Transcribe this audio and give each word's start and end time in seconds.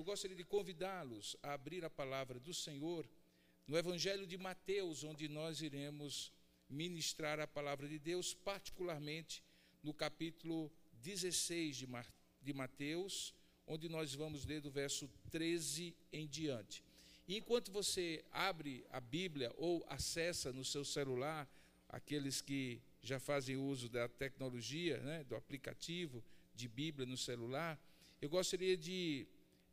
eu 0.00 0.04
gostaria 0.04 0.34
de 0.34 0.44
convidá-los 0.44 1.36
a 1.42 1.52
abrir 1.52 1.84
a 1.84 1.90
palavra 1.90 2.40
do 2.40 2.54
Senhor 2.54 3.06
no 3.66 3.76
Evangelho 3.76 4.26
de 4.26 4.38
Mateus, 4.38 5.04
onde 5.04 5.28
nós 5.28 5.60
iremos 5.60 6.32
ministrar 6.70 7.38
a 7.38 7.46
palavra 7.46 7.86
de 7.86 7.98
Deus, 7.98 8.32
particularmente 8.32 9.44
no 9.82 9.92
capítulo 9.92 10.72
16 11.02 11.84
de 12.40 12.54
Mateus, 12.54 13.34
onde 13.66 13.90
nós 13.90 14.14
vamos 14.14 14.46
ler 14.46 14.62
do 14.62 14.70
verso 14.70 15.06
13 15.30 15.94
em 16.10 16.26
diante. 16.26 16.82
E 17.28 17.36
enquanto 17.36 17.70
você 17.70 18.24
abre 18.32 18.86
a 18.88 19.00
Bíblia 19.00 19.52
ou 19.58 19.84
acessa 19.86 20.50
no 20.50 20.64
seu 20.64 20.82
celular, 20.82 21.46
aqueles 21.90 22.40
que 22.40 22.80
já 23.02 23.20
fazem 23.20 23.58
uso 23.58 23.86
da 23.86 24.08
tecnologia, 24.08 24.98
né, 25.00 25.24
do 25.24 25.36
aplicativo 25.36 26.24
de 26.54 26.66
Bíblia 26.68 27.04
no 27.04 27.18
celular, 27.18 27.78
eu 28.18 28.30
gostaria 28.30 28.78
de 28.78 29.28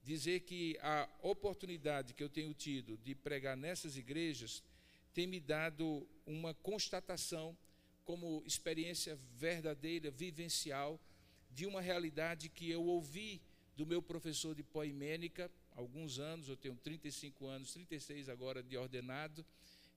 dizer 0.08 0.40
que 0.40 0.78
a 0.82 1.06
oportunidade 1.22 2.14
que 2.14 2.24
eu 2.24 2.30
tenho 2.30 2.54
tido 2.54 2.98
de 3.04 3.14
pregar 3.14 3.58
nessas 3.58 3.98
igrejas 3.98 4.64
tem 5.14 5.28
me 5.28 5.38
dado 5.38 6.08
uma 6.26 6.54
constatação 6.54 7.58
como 8.06 8.42
experiência 8.46 9.18
verdadeira, 9.36 10.10
vivencial, 10.10 10.98
de 11.52 11.66
uma 11.66 11.82
realidade 11.82 12.48
que 12.48 12.72
eu 12.72 12.86
ouvi 12.86 13.42
do 13.76 13.86
meu 13.86 14.02
professor 14.02 14.56
de 14.56 14.64
poimênica, 14.64 15.52
alguns 15.76 16.20
anos, 16.20 16.48
eu 16.48 16.56
tenho 16.56 16.76
35 16.76 17.46
anos, 17.46 17.74
36 17.74 18.30
agora 18.30 18.64
de 18.64 18.78
ordenado, 18.78 19.46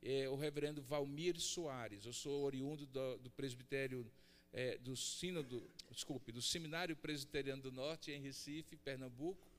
é, 0.03 0.29
o 0.29 0.35
reverendo 0.35 0.83
Valmir 0.83 1.39
Soares. 1.39 2.05
Eu 2.05 2.13
sou 2.13 2.43
oriundo 2.43 2.85
do, 2.85 3.19
do 3.19 3.31
presbitério 3.31 4.05
é, 4.53 4.77
do 4.79 4.97
sínodo, 4.97 5.63
desculpe, 5.93 6.33
do 6.33 6.43
Seminário 6.43 6.97
Presbiteriano 6.97 7.63
do 7.63 7.71
Norte, 7.71 8.11
em 8.11 8.21
Recife, 8.21 8.77
Pernambuco. 8.77 9.50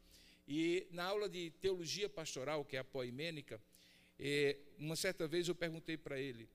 E 0.54 0.86
na 0.92 1.06
aula 1.06 1.30
de 1.30 1.50
teologia 1.62 2.10
pastoral, 2.10 2.66
que 2.66 2.76
é 2.76 2.80
a 2.80 2.84
poimênica, 2.84 3.58
é, 4.20 4.58
uma 4.78 4.98
certa 4.98 5.26
vez 5.26 5.48
eu 5.48 5.56
perguntei 5.56 5.96
para 5.96 6.20
ele, 6.20 6.50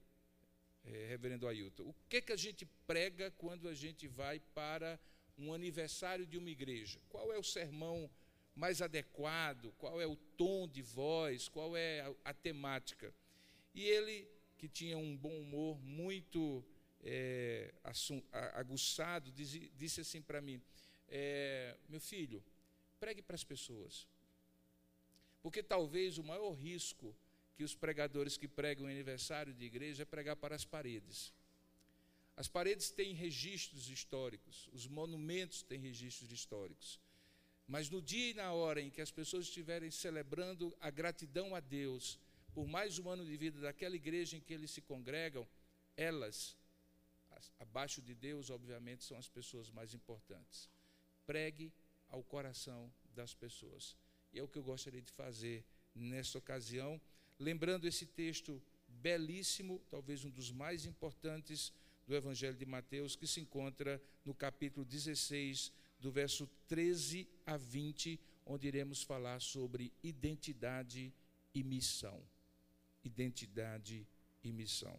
é, 0.85 1.07
reverendo 1.09 1.49
Ailton, 1.49 1.85
o 1.85 1.95
que, 2.07 2.21
que 2.21 2.31
a 2.31 2.37
gente 2.37 2.67
prega 2.87 3.31
quando 3.39 3.67
a 3.67 3.73
gente 3.73 4.07
vai 4.07 4.39
para 4.55 5.01
um 5.39 5.51
aniversário 5.55 6.27
de 6.27 6.37
uma 6.37 6.51
igreja? 6.51 7.01
Qual 7.09 7.33
é 7.33 7.39
o 7.39 7.43
sermão 7.43 8.11
mais 8.55 8.83
adequado? 8.83 9.73
Qual 9.79 9.99
é 9.99 10.07
o 10.07 10.15
tom 10.37 10.69
de 10.69 10.83
voz? 10.83 11.49
Qual 11.49 11.75
é 11.75 12.03
a, 12.03 12.15
a 12.27 12.35
temática? 12.35 13.15
E 13.75 13.83
ele, 13.83 14.29
que 14.59 14.69
tinha 14.69 14.99
um 14.99 15.17
bom 15.17 15.41
humor 15.41 15.81
muito 15.81 16.63
é, 17.03 17.73
aguçado, 18.53 19.33
disse, 19.33 19.73
disse 19.75 20.03
assim 20.03 20.21
para 20.21 20.43
mim: 20.43 20.61
é, 21.09 21.75
Meu 21.89 21.99
filho, 21.99 22.45
pregue 23.07 23.23
para 23.23 23.37
as 23.37 23.45
pessoas. 23.45 24.05
Porque 25.41 25.63
talvez 25.63 26.19
o 26.19 26.25
maior 26.25 26.53
risco 26.55 27.15
que 27.55 27.63
os 27.63 27.73
pregadores 27.73 28.37
que 28.37 28.49
pregam 28.49 28.89
em 28.89 28.95
aniversário 28.95 29.55
de 29.55 29.65
igreja 29.65 30.03
é 30.03 30.05
pregar 30.05 30.35
para 30.35 30.57
as 30.57 30.65
paredes. 30.65 31.33
As 32.37 32.49
paredes 32.49 32.91
têm 32.91 33.15
registros 33.15 33.89
históricos, 33.89 34.69
os 34.73 34.89
monumentos 34.89 35.63
têm 35.63 35.79
registros 35.79 36.33
históricos. 36.33 36.99
Mas 37.69 37.89
no 37.89 38.03
dia 38.03 38.31
e 38.31 38.35
na 38.35 38.53
hora 38.53 38.81
em 38.81 38.91
que 38.91 39.01
as 39.01 39.13
pessoas 39.13 39.45
estiverem 39.45 39.89
celebrando 39.89 40.77
a 40.81 40.91
gratidão 40.91 41.55
a 41.55 41.61
Deus 41.61 42.19
por 42.53 42.67
mais 42.67 42.99
um 42.99 43.09
ano 43.09 43.25
de 43.25 43.37
vida 43.37 43.61
daquela 43.61 43.95
igreja 43.95 44.37
em 44.37 44.41
que 44.41 44.53
eles 44.53 44.73
se 44.73 44.81
congregam, 44.81 45.47
elas, 45.97 46.57
abaixo 47.61 48.03
de 48.03 48.17
Deus, 48.17 48.51
obviamente, 48.51 49.05
são 49.05 49.17
as 49.17 49.29
pessoas 49.29 49.71
mais 49.71 49.95
importantes. 49.95 50.69
Pregue 51.25 51.73
ao 52.11 52.23
coração 52.23 52.93
das 53.15 53.35
pessoas. 53.35 53.97
E 54.33 54.39
é 54.39 54.43
o 54.43 54.49
que 54.49 54.59
eu 54.59 54.63
gostaria 54.63 55.03
de 55.03 55.13
fazer 55.13 55.65
nesta 55.95 56.39
ocasião, 56.39 57.01
lembrando 57.39 57.87
esse 57.87 58.07
texto 58.07 58.63
belíssimo, 58.89 59.83
talvez 59.91 60.25
um 60.25 60.31
dos 60.31 60.51
mais 60.51 60.85
importantes 60.85 61.73
do 62.07 62.15
Evangelho 62.15 62.57
de 62.57 62.67
Mateus, 62.67 63.17
que 63.17 63.27
se 63.27 63.41
encontra 63.41 64.01
no 64.25 64.35
capítulo 64.35 64.85
16, 64.85 65.73
do 65.99 66.11
verso 66.11 66.47
13 66.69 67.29
a 67.45 67.57
20, 67.57 68.21
onde 68.45 68.69
iremos 68.69 69.03
falar 69.03 69.41
sobre 69.41 69.93
identidade 70.03 71.13
e 71.55 71.65
missão. 71.65 72.23
Identidade 73.03 74.07
e 74.43 74.53
missão. 74.53 74.99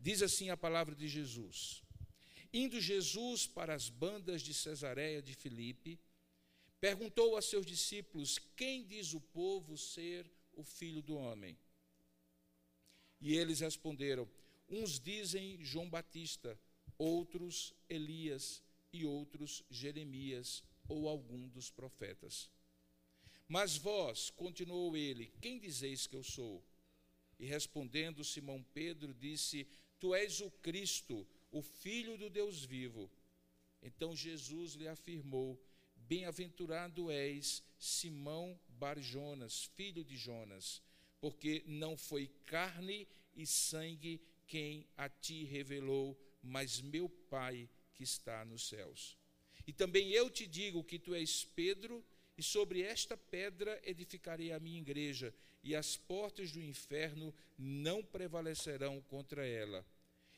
Diz 0.00 0.22
assim 0.22 0.50
a 0.50 0.56
palavra 0.56 0.94
de 0.94 1.06
Jesus: 1.06 1.82
Indo 2.52 2.80
Jesus 2.80 3.46
para 3.46 3.74
as 3.74 3.88
bandas 3.88 4.42
de 4.42 4.52
Cesareia 4.54 5.22
de 5.22 5.34
Filipe, 5.34 5.98
perguntou 6.84 7.34
a 7.34 7.40
seus 7.40 7.64
discípulos: 7.64 8.38
Quem 8.54 8.84
diz 8.84 9.14
o 9.14 9.20
povo 9.20 9.74
ser 9.78 10.30
o 10.52 10.62
filho 10.62 11.00
do 11.00 11.14
homem? 11.14 11.56
E 13.22 13.34
eles 13.34 13.60
responderam: 13.60 14.28
Uns 14.68 15.00
dizem 15.00 15.64
João 15.64 15.88
Batista, 15.88 16.60
outros 16.98 17.72
Elias 17.88 18.62
e 18.92 19.02
outros 19.02 19.64
Jeremias 19.70 20.62
ou 20.86 21.08
algum 21.08 21.48
dos 21.48 21.70
profetas. 21.70 22.50
Mas 23.48 23.78
vós, 23.78 24.28
continuou 24.28 24.94
ele, 24.94 25.32
quem 25.40 25.58
dizeis 25.58 26.06
que 26.06 26.16
eu 26.16 26.22
sou? 26.22 26.62
E 27.38 27.46
respondendo 27.46 28.22
Simão 28.22 28.62
Pedro, 28.74 29.14
disse: 29.14 29.66
Tu 29.98 30.14
és 30.14 30.42
o 30.42 30.50
Cristo, 30.50 31.26
o 31.50 31.62
Filho 31.62 32.18
do 32.18 32.28
Deus 32.28 32.62
vivo. 32.62 33.10
Então 33.80 34.14
Jesus 34.14 34.74
lhe 34.74 34.86
afirmou: 34.86 35.58
Bem-aventurado 36.06 37.10
és, 37.10 37.62
Simão 37.78 38.58
Barjonas, 38.68 39.70
filho 39.74 40.04
de 40.04 40.16
Jonas, 40.16 40.82
porque 41.20 41.62
não 41.66 41.96
foi 41.96 42.30
carne 42.44 43.08
e 43.34 43.46
sangue 43.46 44.20
quem 44.46 44.86
a 44.96 45.08
ti 45.08 45.44
revelou, 45.44 46.18
mas 46.42 46.80
meu 46.80 47.08
Pai 47.08 47.68
que 47.94 48.04
está 48.04 48.44
nos 48.44 48.68
céus. 48.68 49.16
E 49.66 49.72
também 49.72 50.10
eu 50.10 50.28
te 50.28 50.46
digo 50.46 50.84
que 50.84 50.98
tu 50.98 51.14
és 51.14 51.44
Pedro, 51.44 52.04
e 52.36 52.42
sobre 52.42 52.82
esta 52.82 53.16
pedra 53.16 53.80
edificarei 53.84 54.52
a 54.52 54.60
minha 54.60 54.80
igreja, 54.80 55.32
e 55.62 55.74
as 55.74 55.96
portas 55.96 56.52
do 56.52 56.60
inferno 56.60 57.34
não 57.56 58.02
prevalecerão 58.04 59.00
contra 59.02 59.46
ela. 59.46 59.86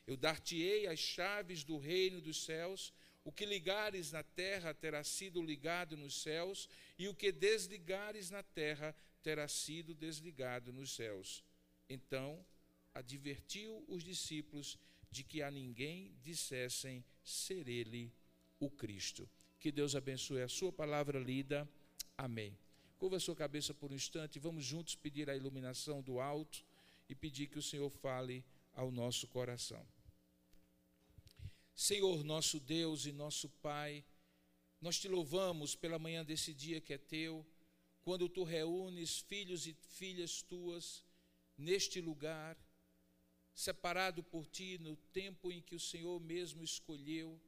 Eu 0.05 0.15
dar-te-ei 0.15 0.87
as 0.87 0.99
chaves 0.99 1.65
do 1.65 1.77
reino 1.77 2.21
dos 2.21 2.45
céus, 2.45 2.93
o 3.27 3.31
que 3.33 3.45
ligares 3.45 4.13
na 4.13 4.23
terra 4.23 4.73
terá 4.73 5.03
sido 5.03 5.41
ligado 5.41 5.97
nos 5.97 6.21
céus, 6.21 6.69
e 6.97 7.09
o 7.09 7.13
que 7.13 7.29
desligares 7.29 8.31
na 8.31 8.41
terra 8.41 8.95
terá 9.21 9.49
sido 9.49 9.93
desligado 9.93 10.71
nos 10.71 10.91
céus. 10.91 11.43
Então 11.89 12.39
advertiu 12.93 13.83
os 13.89 14.01
discípulos 14.01 14.77
de 15.11 15.25
que 15.25 15.41
a 15.41 15.51
ninguém 15.51 16.15
dissessem 16.23 17.03
ser 17.21 17.67
ele 17.67 18.13
o 18.61 18.69
Cristo. 18.69 19.29
Que 19.59 19.73
Deus 19.73 19.93
abençoe 19.93 20.41
a 20.41 20.47
sua 20.47 20.71
palavra 20.71 21.19
lida. 21.19 21.67
Amém. 22.17 22.57
Curva 22.97 23.17
a 23.17 23.19
sua 23.19 23.35
cabeça 23.35 23.73
por 23.73 23.91
um 23.91 23.95
instante, 23.95 24.39
vamos 24.39 24.63
juntos 24.63 24.95
pedir 24.95 25.29
a 25.29 25.35
iluminação 25.35 26.01
do 26.01 26.21
alto 26.21 26.63
e 27.09 27.13
pedir 27.13 27.47
que 27.47 27.59
o 27.59 27.61
Senhor 27.61 27.89
fale 27.89 28.41
ao 28.73 28.89
nosso 28.89 29.27
coração. 29.27 29.85
Senhor, 31.77 32.23
nosso 32.23 32.59
Deus 32.59 33.05
e 33.05 33.11
nosso 33.11 33.47
Pai, 33.61 34.03
nós 34.81 34.99
te 34.99 35.07
louvamos 35.07 35.75
pela 35.75 35.99
manhã 35.99 36.25
desse 36.25 36.51
dia 36.51 36.81
que 36.81 36.91
é 36.91 36.97
teu, 36.97 37.45
quando 38.01 38.27
tu 38.27 38.43
reúnes 38.43 39.19
filhos 39.19 39.67
e 39.67 39.75
filhas 39.75 40.41
tuas 40.41 41.05
neste 41.55 42.01
lugar 42.01 42.57
separado 43.53 44.23
por 44.23 44.47
ti 44.47 44.79
no 44.79 44.95
tempo 45.13 45.51
em 45.51 45.61
que 45.61 45.75
o 45.75 45.79
Senhor 45.79 46.19
mesmo 46.19 46.63
escolheu, 46.63 47.39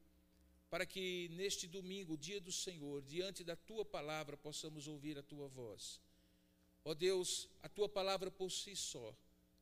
para 0.69 0.85
que 0.85 1.27
neste 1.29 1.65
domingo, 1.65 2.15
dia 2.15 2.39
do 2.39 2.51
Senhor, 2.51 3.01
diante 3.01 3.43
da 3.43 3.55
tua 3.55 3.83
palavra, 3.83 4.37
possamos 4.37 4.87
ouvir 4.87 5.17
a 5.17 5.23
tua 5.23 5.47
voz. 5.47 5.99
Ó 6.85 6.93
Deus, 6.93 7.49
a 7.63 7.67
tua 7.67 7.89
palavra 7.89 8.29
por 8.29 8.51
si 8.51 8.75
só, 8.75 9.17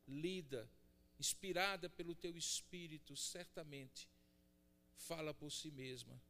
lida, 0.06 0.70
inspirada 1.18 1.88
pelo 1.88 2.14
teu 2.14 2.36
espírito, 2.36 3.16
certamente 3.16 4.06
fala 4.98 5.32
por 5.32 5.50
si 5.50 5.70
mesma. 5.70 6.20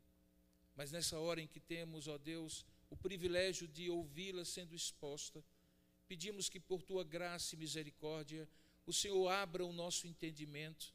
Mas 0.76 0.92
nessa 0.92 1.18
hora 1.18 1.40
em 1.40 1.46
que 1.46 1.58
temos, 1.58 2.06
ó 2.06 2.16
Deus, 2.16 2.64
o 2.88 2.96
privilégio 2.96 3.66
de 3.66 3.90
ouvi-la 3.90 4.44
sendo 4.44 4.74
exposta, 4.74 5.44
pedimos 6.06 6.48
que 6.48 6.60
por 6.60 6.82
tua 6.82 7.02
graça 7.02 7.54
e 7.54 7.58
misericórdia 7.58 8.48
o 8.86 8.92
Senhor 8.92 9.28
abra 9.28 9.64
o 9.66 9.72
nosso 9.72 10.06
entendimento, 10.06 10.94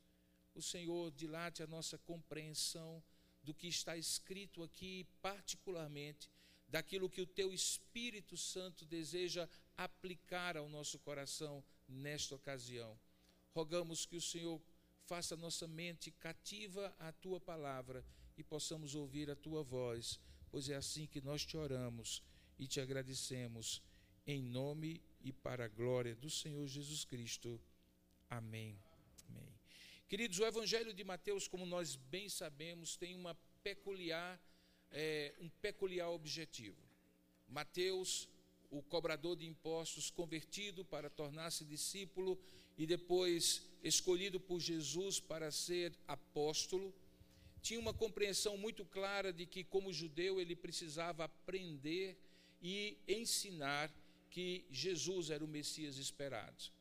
o 0.56 0.62
Senhor 0.62 1.12
dilate 1.12 1.62
a 1.62 1.68
nossa 1.68 1.98
compreensão 1.98 3.04
do 3.44 3.54
que 3.54 3.68
está 3.68 3.98
escrito 3.98 4.64
aqui, 4.64 5.06
particularmente 5.22 6.30
daquilo 6.68 7.10
que 7.10 7.22
o 7.22 7.28
teu 7.28 7.54
Espírito 7.54 8.36
Santo 8.36 8.86
deseja 8.86 9.48
aplicar 9.78 10.58
ao 10.58 10.68
nosso 10.70 10.98
coração 11.00 11.64
nesta 11.88 12.34
ocasião. 12.34 12.98
Rogamos 13.54 14.08
que 14.08 14.16
o 14.16 14.22
Senhor 14.22 14.60
faça 15.06 15.36
nossa 15.36 15.68
mente 15.68 16.12
cativa 16.12 16.96
à 17.00 17.12
tua 17.12 17.40
palavra 17.40 18.06
e 18.38 18.44
possamos 18.44 18.96
ouvir 18.96 19.30
a 19.30 19.36
tua 19.36 19.64
voz, 19.64 20.20
pois 20.50 20.70
é 20.70 20.76
assim 20.76 21.06
que 21.06 21.22
nós 21.22 21.46
te 21.46 21.58
oramos, 21.58 22.24
e 22.58 22.68
te 22.68 22.80
agradecemos 22.80 23.82
em 24.26 24.42
nome 24.42 25.02
e 25.22 25.32
para 25.32 25.66
a 25.66 25.68
glória 25.68 26.16
do 26.16 26.30
Senhor 26.30 26.66
Jesus 26.68 27.04
Cristo. 27.04 27.60
Amém. 28.30 28.78
Amém. 29.30 29.54
Queridos, 30.08 30.40
o 30.40 30.46
Evangelho 30.46 30.94
de 30.94 31.04
Mateus, 31.04 31.48
como 31.48 31.66
nós 31.66 31.96
bem 31.96 32.30
sabemos, 32.30 32.96
tem 32.96 33.16
uma 33.16 33.36
peculiar, 33.62 34.40
é, 34.92 35.34
um 35.40 35.50
peculiar 35.50 36.10
objetivo. 36.10 36.82
Mateus, 37.48 38.30
o 38.70 38.82
cobrador 38.82 39.36
de 39.36 39.46
impostos, 39.46 40.10
convertido 40.10 40.86
para 40.86 41.10
tornar-se 41.10 41.66
discípulo 41.66 42.40
e 42.78 42.86
depois 42.86 43.62
escolhido 43.84 44.40
por 44.40 44.60
Jesus 44.60 45.20
para 45.20 45.52
ser 45.52 45.94
apóstolo, 46.08 46.94
tinha 47.62 47.80
uma 47.80 47.94
compreensão 47.94 48.58
muito 48.58 48.84
clara 48.86 49.32
de 49.32 49.46
que, 49.46 49.64
como 49.64 49.94
judeu, 49.94 50.40
ele 50.40 50.56
precisava 50.56 51.26
aprender 51.26 52.18
e 52.62 52.98
ensinar 53.08 53.92
que 54.30 54.66
Jesus 54.72 55.30
era 55.30 55.44
o 55.44 55.48
Messias 55.48 55.98
esperado. 55.98 56.72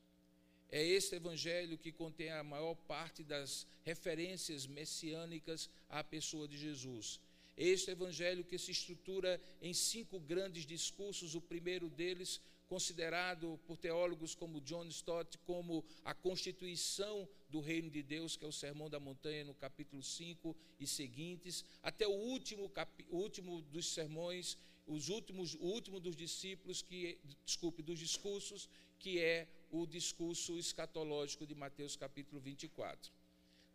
É 0.71 0.83
este 0.83 1.17
evangelho 1.17 1.77
que 1.77 1.93
contém 1.93 2.31
a 2.31 2.43
maior 2.43 2.75
parte 2.75 3.23
das 3.23 3.67
referências 3.85 4.67
messiânicas 4.67 5.69
à 5.89 6.03
pessoa 6.03 6.49
de 6.49 6.57
Jesus. 6.57 7.21
Este 7.57 7.91
evangelho 7.91 8.43
que 8.43 8.57
se 8.57 8.71
estrutura 8.71 9.41
em 9.61 9.75
cinco 9.75 10.19
grandes 10.19 10.65
discursos, 10.65 11.35
o 11.35 11.41
primeiro 11.41 11.91
deles 11.91 12.41
considerado 12.73 13.61
por 13.67 13.77
teólogos 13.77 14.35
como 14.35 14.59
John 14.63 14.87
Stott 14.87 15.37
como 15.45 15.85
a 16.03 16.15
constituição 16.15 17.29
do 17.51 17.61
reino 17.61 17.91
de 17.91 18.03
Deus, 18.03 18.35
que 18.35 18.47
é 18.47 18.49
o 18.49 18.59
Sermão 18.65 18.89
da 18.89 18.99
Montanha 18.99 19.45
no 19.45 19.53
capítulo 19.53 20.03
5 20.03 20.57
e 20.81 20.87
seguintes, 20.87 21.67
até 21.83 22.09
o 22.09 22.13
último, 22.13 22.73
o 23.11 23.17
último 23.19 23.61
dos 23.61 23.93
sermões, 23.93 24.57
os 24.87 25.11
últimos, 25.11 25.53
o 25.57 25.67
último 25.67 26.01
dos 26.01 26.17
discípulos, 26.17 26.81
que, 26.81 27.19
desculpe, 27.45 27.83
dos 27.83 27.99
discursos, 27.99 28.71
que 28.99 29.21
é 29.21 29.47
o 29.71 29.85
discurso 29.85 30.59
escatológico 30.59 31.47
de 31.47 31.55
Mateus 31.55 31.95
capítulo 31.95 32.41
24. 32.41 33.13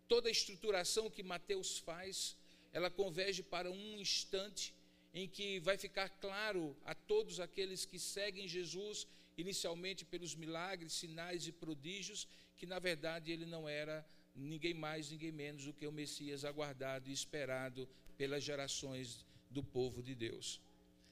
Toda 0.08 0.28
a 0.28 0.32
estruturação 0.32 1.08
que 1.08 1.22
Mateus 1.22 1.78
faz, 1.78 2.36
ela 2.74 2.90
converge 2.90 3.44
para 3.44 3.70
um 3.70 4.00
instante 4.00 4.74
em 5.18 5.28
que 5.28 5.60
vai 5.68 5.78
ficar 5.86 6.10
claro 6.26 6.64
a 6.86 6.94
todos 6.94 7.40
aqueles 7.40 7.86
que 7.86 7.98
seguem 7.98 8.48
Jesus, 8.48 9.08
inicialmente 9.36 10.06
pelos 10.06 10.36
milagres, 10.36 10.94
sinais 10.94 11.48
e 11.48 11.52
prodígios, 11.52 12.28
que 12.56 12.68
na 12.68 12.78
verdade 12.78 13.32
ele 13.32 13.46
não 13.46 13.68
era 13.68 14.06
ninguém 14.36 14.76
mais, 14.76 15.10
ninguém 15.10 15.32
menos 15.32 15.64
do 15.66 15.74
que 15.74 15.88
o 15.88 15.92
Messias 15.92 16.46
aguardado 16.46 17.10
e 17.10 17.14
esperado 17.14 17.90
pelas 18.16 18.44
gerações 18.44 19.26
do 19.50 19.64
povo 19.64 20.04
de 20.04 20.14
Deus. 20.14 20.62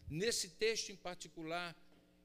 Nesse 0.08 0.50
texto 0.50 0.92
em 0.92 0.96
particular, 0.96 1.76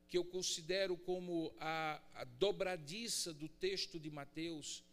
que 0.07 0.19
eu 0.19 0.25
considero 0.25 0.99
como 0.99 1.51
a, 1.59 1.99
a 2.15 2.25
dobradiça 2.25 3.33
do 3.33 3.49
texto 3.49 3.99
de 3.99 4.11
Mateus, 4.11 4.85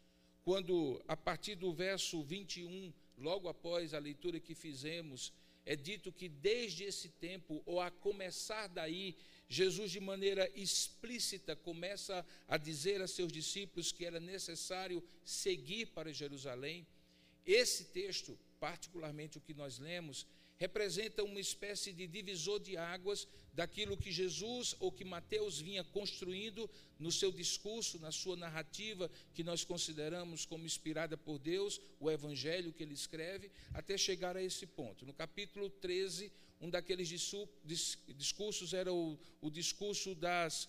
quando 0.45 1.03
a 1.05 1.17
partir 1.17 1.55
do 1.55 1.73
verso 1.73 2.23
21, 2.23 2.93
logo 3.17 3.49
após 3.49 3.93
a 3.93 3.99
leitura 3.99 4.39
que 4.39 4.55
fizemos, 4.55 5.33
é 5.67 5.75
dito 5.75 6.13
que 6.13 6.29
desde 6.29 6.85
esse 6.85 7.09
tempo, 7.09 7.61
ou 7.65 7.81
a 7.81 7.91
começar 7.91 8.67
daí, 8.67 9.17
Jesus, 9.49 9.91
de 9.91 9.99
maneira 9.99 10.49
explícita, 10.55 11.57
começa 11.57 12.25
a 12.47 12.55
dizer 12.57 13.01
a 13.01 13.07
seus 13.07 13.33
discípulos 13.33 13.91
que 13.91 14.05
era 14.05 14.17
necessário 14.17 15.03
seguir 15.25 15.87
para 15.87 16.13
Jerusalém. 16.13 16.87
Esse 17.45 17.83
texto, 17.99 18.39
particularmente 18.61 19.37
o 19.37 19.41
que 19.41 19.53
nós 19.53 19.77
lemos, 19.77 20.25
representa 20.57 21.23
uma 21.23 21.39
espécie 21.39 21.93
de 21.93 22.07
divisor 22.07 22.59
de 22.59 22.75
águas 22.77 23.27
daquilo 23.53 23.97
que 23.97 24.11
Jesus 24.11 24.75
ou 24.79 24.91
que 24.91 25.05
Mateus 25.05 25.59
vinha 25.59 25.83
construindo 25.83 26.69
no 26.99 27.11
seu 27.11 27.31
discurso, 27.31 27.99
na 27.99 28.11
sua 28.11 28.35
narrativa, 28.35 29.09
que 29.33 29.43
nós 29.43 29.63
consideramos 29.63 30.45
como 30.45 30.65
inspirada 30.65 31.15
por 31.15 31.37
Deus, 31.37 31.79
o 31.99 32.09
evangelho 32.09 32.73
que 32.73 32.83
ele 32.83 32.93
escreve, 32.93 33.51
até 33.73 33.97
chegar 33.97 34.35
a 34.35 34.43
esse 34.43 34.65
ponto. 34.65 35.05
No 35.05 35.13
capítulo 35.13 35.69
13, 35.69 36.31
um 36.59 36.69
daqueles 36.69 37.07
discursos 38.15 38.73
era 38.73 38.91
o, 38.91 39.17
o 39.41 39.51
discurso 39.51 40.15
das 40.15 40.67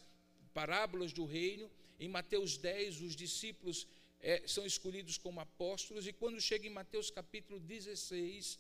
parábolas 0.52 1.12
do 1.12 1.24
reino. 1.24 1.70
Em 1.98 2.08
Mateus 2.08 2.58
10, 2.58 3.00
os 3.00 3.16
discípulos 3.16 3.86
é, 4.20 4.42
são 4.46 4.66
escolhidos 4.66 5.16
como 5.16 5.40
apóstolos, 5.40 6.06
e 6.06 6.12
quando 6.12 6.40
chega 6.40 6.66
em 6.66 6.70
Mateus 6.70 7.10
capítulo 7.10 7.58
16, 7.60 8.58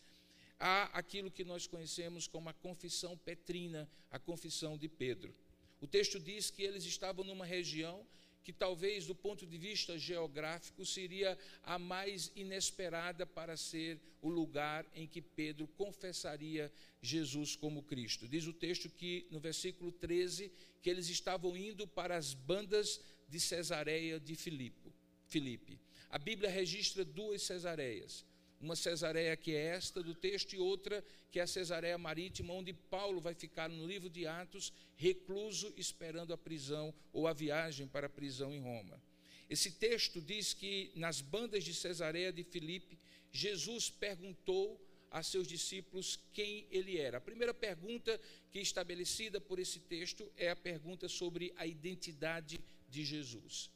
há 0.58 0.84
aquilo 0.98 1.30
que 1.30 1.44
nós 1.44 1.66
conhecemos 1.66 2.26
como 2.26 2.48
a 2.48 2.54
confissão 2.54 3.16
petrina, 3.16 3.88
a 4.10 4.18
confissão 4.18 4.76
de 4.76 4.88
Pedro. 4.88 5.34
O 5.80 5.86
texto 5.86 6.18
diz 6.18 6.50
que 6.50 6.62
eles 6.62 6.84
estavam 6.84 7.24
numa 7.24 7.44
região 7.44 8.04
que 8.42 8.52
talvez 8.52 9.06
do 9.06 9.14
ponto 9.14 9.46
de 9.46 9.58
vista 9.58 9.98
geográfico 9.98 10.84
seria 10.84 11.38
a 11.62 11.78
mais 11.78 12.32
inesperada 12.34 13.26
para 13.26 13.58
ser 13.58 14.00
o 14.22 14.28
lugar 14.30 14.86
em 14.94 15.06
que 15.06 15.20
Pedro 15.20 15.68
confessaria 15.68 16.72
Jesus 17.02 17.54
como 17.54 17.82
Cristo. 17.82 18.26
Diz 18.26 18.46
o 18.46 18.52
texto 18.52 18.88
que 18.88 19.26
no 19.30 19.38
versículo 19.38 19.92
13 19.92 20.50
que 20.80 20.88
eles 20.88 21.10
estavam 21.10 21.56
indo 21.56 21.86
para 21.86 22.16
as 22.16 22.32
bandas 22.32 23.00
de 23.28 23.38
Cesareia 23.38 24.18
de 24.18 24.34
Filipe. 24.34 24.94
Filipe. 25.26 25.78
A 26.08 26.18
Bíblia 26.18 26.48
registra 26.48 27.04
duas 27.04 27.42
Cesareias 27.42 28.24
uma 28.60 28.74
Cesareia 28.74 29.36
que 29.36 29.54
é 29.54 29.66
esta 29.66 30.02
do 30.02 30.14
texto 30.14 30.54
e 30.54 30.58
outra 30.58 31.04
que 31.30 31.38
é 31.38 31.42
a 31.42 31.46
Cesareia 31.46 31.96
marítima, 31.98 32.54
onde 32.54 32.72
Paulo 32.72 33.20
vai 33.20 33.34
ficar 33.34 33.68
no 33.68 33.86
livro 33.86 34.08
de 34.08 34.26
Atos, 34.26 34.72
recluso, 34.96 35.72
esperando 35.76 36.32
a 36.32 36.38
prisão 36.38 36.92
ou 37.12 37.26
a 37.26 37.32
viagem 37.32 37.86
para 37.86 38.06
a 38.06 38.10
prisão 38.10 38.54
em 38.54 38.60
Roma. 38.60 39.00
Esse 39.48 39.70
texto 39.72 40.20
diz 40.20 40.52
que 40.52 40.90
nas 40.94 41.20
bandas 41.20 41.64
de 41.64 41.74
Cesareia 41.74 42.32
de 42.32 42.44
Filipe, 42.44 42.98
Jesus 43.30 43.90
perguntou 43.90 44.80
a 45.10 45.22
seus 45.22 45.46
discípulos 45.46 46.18
quem 46.32 46.66
ele 46.70 46.98
era. 46.98 47.18
A 47.18 47.20
primeira 47.20 47.54
pergunta 47.54 48.20
que 48.50 48.58
é 48.58 48.62
estabelecida 48.62 49.40
por 49.40 49.58
esse 49.58 49.80
texto 49.80 50.30
é 50.36 50.50
a 50.50 50.56
pergunta 50.56 51.08
sobre 51.08 51.52
a 51.56 51.66
identidade 51.66 52.60
de 52.88 53.04
Jesus. 53.04 53.70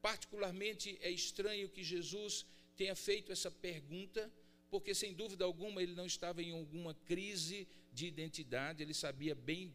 Particularmente 0.00 0.98
é 1.00 1.10
estranho 1.10 1.68
que 1.68 1.82
Jesus 1.82 2.44
tenha 2.82 2.96
feito 2.96 3.30
essa 3.30 3.48
pergunta, 3.48 4.28
porque 4.68 4.92
sem 4.92 5.14
dúvida 5.14 5.44
alguma 5.44 5.80
ele 5.80 5.94
não 5.94 6.04
estava 6.04 6.42
em 6.42 6.50
alguma 6.50 6.92
crise 7.06 7.68
de 7.92 8.06
identidade, 8.06 8.82
ele 8.82 8.92
sabia 8.92 9.36
bem 9.36 9.72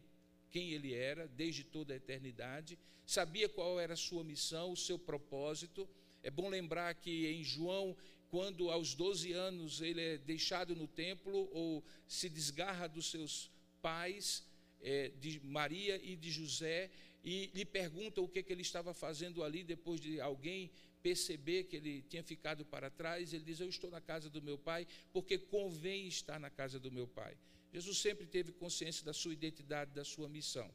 quem 0.50 0.72
ele 0.72 0.92
era 0.92 1.26
desde 1.26 1.64
toda 1.64 1.94
a 1.94 1.96
eternidade, 1.96 2.78
sabia 3.06 3.48
qual 3.48 3.80
era 3.80 3.94
a 3.94 3.96
sua 3.96 4.22
missão, 4.22 4.72
o 4.72 4.76
seu 4.76 4.98
propósito. 4.98 5.88
É 6.22 6.30
bom 6.30 6.50
lembrar 6.50 6.94
que 6.96 7.28
em 7.28 7.42
João, 7.42 7.96
quando 8.28 8.70
aos 8.70 8.94
12 8.94 9.32
anos 9.32 9.80
ele 9.80 10.02
é 10.02 10.18
deixado 10.18 10.76
no 10.76 10.86
templo 10.86 11.48
ou 11.50 11.82
se 12.06 12.28
desgarra 12.28 12.86
dos 12.86 13.10
seus 13.10 13.50
pais, 13.80 14.44
é, 14.82 15.12
de 15.18 15.40
Maria 15.40 15.98
e 16.04 16.14
de 16.14 16.30
José, 16.30 16.90
e 17.24 17.50
lhe 17.54 17.64
pergunta 17.64 18.20
o 18.20 18.28
que, 18.28 18.42
que 18.42 18.52
ele 18.52 18.62
estava 18.62 18.92
fazendo 18.92 19.42
ali 19.42 19.64
depois 19.64 19.98
de 19.98 20.20
alguém 20.20 20.70
perceber 21.02 21.64
que 21.64 21.76
ele 21.76 22.02
tinha 22.02 22.22
ficado 22.22 22.64
para 22.64 22.90
trás, 22.90 23.32
ele 23.32 23.44
diz: 23.44 23.60
Eu 23.60 23.68
estou 23.68 23.90
na 23.90 24.00
casa 24.00 24.28
do 24.28 24.42
meu 24.42 24.58
pai, 24.58 24.86
porque 25.12 25.38
convém 25.38 26.06
estar 26.06 26.38
na 26.38 26.50
casa 26.50 26.78
do 26.78 26.90
meu 26.90 27.06
pai. 27.06 27.36
Jesus 27.72 27.98
sempre 27.98 28.26
teve 28.26 28.52
consciência 28.52 29.04
da 29.04 29.12
sua 29.12 29.32
identidade, 29.32 29.92
da 29.92 30.04
sua 30.04 30.28
missão. 30.28 30.70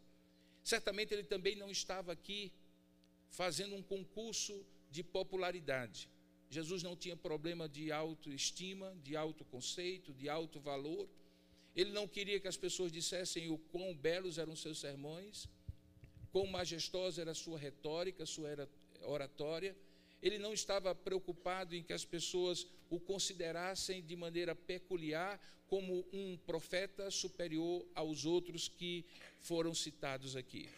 Certamente 0.63 1.13
ele 1.13 1.23
também 1.23 1.55
não 1.55 1.69
estava 1.69 2.11
aqui 2.11 2.51
fazendo 3.29 3.75
um 3.75 3.81
concurso 3.81 4.65
de 4.89 5.03
popularidade. 5.03 6.09
Jesus 6.49 6.83
não 6.83 6.95
tinha 6.95 7.17
problema 7.17 7.67
de 7.67 7.91
autoestima, 7.91 8.95
de 9.03 9.15
autoconceito, 9.15 10.13
de 10.13 10.29
alto 10.29 10.59
valor. 10.59 11.09
Ele 11.75 11.91
não 11.91 12.07
queria 12.07 12.39
que 12.39 12.47
as 12.47 12.55
pessoas 12.55 12.91
dissessem 12.91 13.49
o 13.49 13.57
quão 13.57 13.95
belos 13.95 14.37
eram 14.37 14.55
seus 14.55 14.79
sermões, 14.79 15.49
quão 16.31 16.45
majestosa 16.45 17.21
era 17.21 17.31
a 17.31 17.35
sua 17.35 17.57
retórica, 17.57 18.23
sua 18.25 18.69
oratória 19.01 19.75
ele 20.23 20.39
não 20.39 20.53
estava 20.53 20.95
preocupado 20.95 21.75
em 21.75 21.83
que 21.83 21.91
as 21.91 22.05
pessoas 22.05 22.65
o 22.89 22.97
considerassem 22.97 24.01
de 24.01 24.15
maneira 24.15 24.55
peculiar 24.55 25.37
como 25.67 26.05
um 26.13 26.37
profeta 26.37 27.11
superior 27.11 27.85
aos 27.93 28.25
outros 28.25 28.69
que 28.69 29.05
foram 29.41 29.73
citados 29.75 30.37
aqui. 30.37 30.69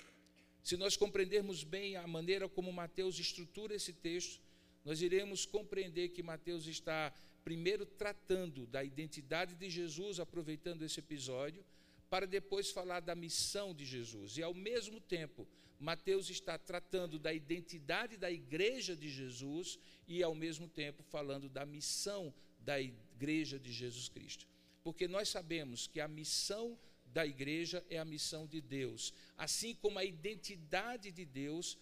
Se 0.64 0.75
nós 0.75 0.98
compreendermos 0.98 1.64
bem 1.64 1.96
a 1.96 2.08
maneira 2.08 2.50
como 2.50 2.74
Mateus 2.74 3.20
estrutura 3.20 3.75
esse 3.75 3.94
texto, 3.94 4.42
nós 4.84 5.00
iremos 5.04 5.46
compreender 5.46 6.10
que 6.10 6.24
Mateus 6.24 6.66
está 6.66 7.14
primeiro 7.44 7.86
tratando 7.86 8.66
da 8.66 8.84
identidade 8.84 9.54
de 9.54 9.70
Jesus, 9.70 10.20
aproveitando 10.20 10.82
esse 10.82 11.00
episódio, 11.00 11.64
para 12.10 12.25
depois 12.25 12.72
falar 12.72 13.00
da 13.00 13.14
missão 13.14 13.75
de 13.75 13.86
Jesus. 13.86 14.38
E 14.38 14.42
ao 14.44 14.56
mesmo 14.56 15.00
tempo, 15.00 15.48
Mateus 15.79 16.29
está 16.29 16.58
tratando 16.58 17.20
da 17.20 17.34
identidade 17.34 18.17
da 18.17 18.32
igreja 18.32 18.96
de 18.96 19.10
Jesus 19.10 19.77
e, 20.08 20.24
ao 20.24 20.34
mesmo 20.34 20.67
tempo, 20.67 21.03
falando 21.03 21.50
da 21.50 21.65
missão 21.65 22.34
da 22.60 22.79
igreja 22.79 23.60
de 23.60 23.72
Jesus 23.72 24.10
Cristo. 24.10 24.48
Porque 24.84 25.08
nós 25.08 25.29
sabemos 25.29 25.88
que 25.88 26.00
a 26.00 26.08
missão 26.08 26.77
da 27.08 27.25
igreja 27.25 27.86
é 27.89 27.98
a 27.98 28.05
missão 28.05 28.46
de 28.46 28.60
Deus, 28.60 29.13
assim 29.38 29.74
como 29.75 29.98
a 29.98 30.03
identidade 30.03 31.12
de 31.12 31.25
Deus 31.25 31.77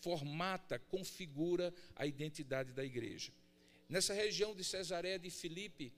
formata, 0.00 0.78
configura 0.78 1.72
a 1.94 2.06
identidade 2.06 2.72
da 2.72 2.84
igreja. 2.84 3.32
Nessa 3.88 4.12
região 4.12 4.54
de 4.54 4.64
Cesareia 4.64 5.18
de 5.18 5.30
Filipe, 5.30 5.92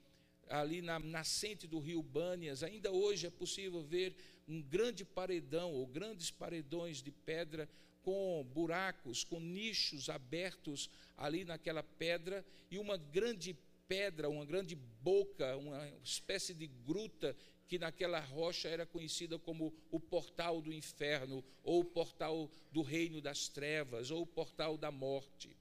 ali 0.49 0.83
na 0.83 0.99
nascente 0.99 1.67
do 1.67 1.79
rio 1.79 2.03
Bânias, 2.03 2.63
ainda 2.63 2.91
hoje 2.91 3.27
é 3.27 3.31
possível 3.31 3.83
ver 3.83 4.15
um 4.47 4.63
grande 4.63 5.05
paredão 5.05 5.73
ou 5.73 5.87
grandes 5.87 6.31
paredões 6.31 7.03
de 7.03 7.11
pedra 7.11 7.69
com 8.03 8.47
buracos, 8.53 9.25
com 9.25 9.41
nichos 9.41 10.09
abertos 10.09 10.91
ali 11.17 11.45
naquela 11.45 11.83
pedra 11.83 12.45
e 12.71 12.79
uma 12.79 12.97
grande 12.97 13.57
pedra, 13.89 14.29
uma 14.29 14.45
grande 14.45 14.75
boca, 14.75 15.57
uma 15.57 15.89
espécie 16.03 16.53
de 16.53 16.67
gruta 16.67 17.35
que 17.67 17.79
naquela 17.79 18.21
rocha 18.21 18.69
era 18.69 18.85
conhecida 18.85 19.39
como 19.39 19.75
o 19.91 19.99
portal 19.99 20.61
do 20.61 20.73
inferno, 20.73 21.43
ou 21.63 21.81
o 21.81 21.85
portal 21.85 22.51
do 22.71 22.83
reino 22.83 23.21
das 23.21 23.49
trevas, 23.49 24.11
ou 24.11 24.23
o 24.23 24.27
portal 24.27 24.77
da 24.77 24.91
morte. 24.91 25.57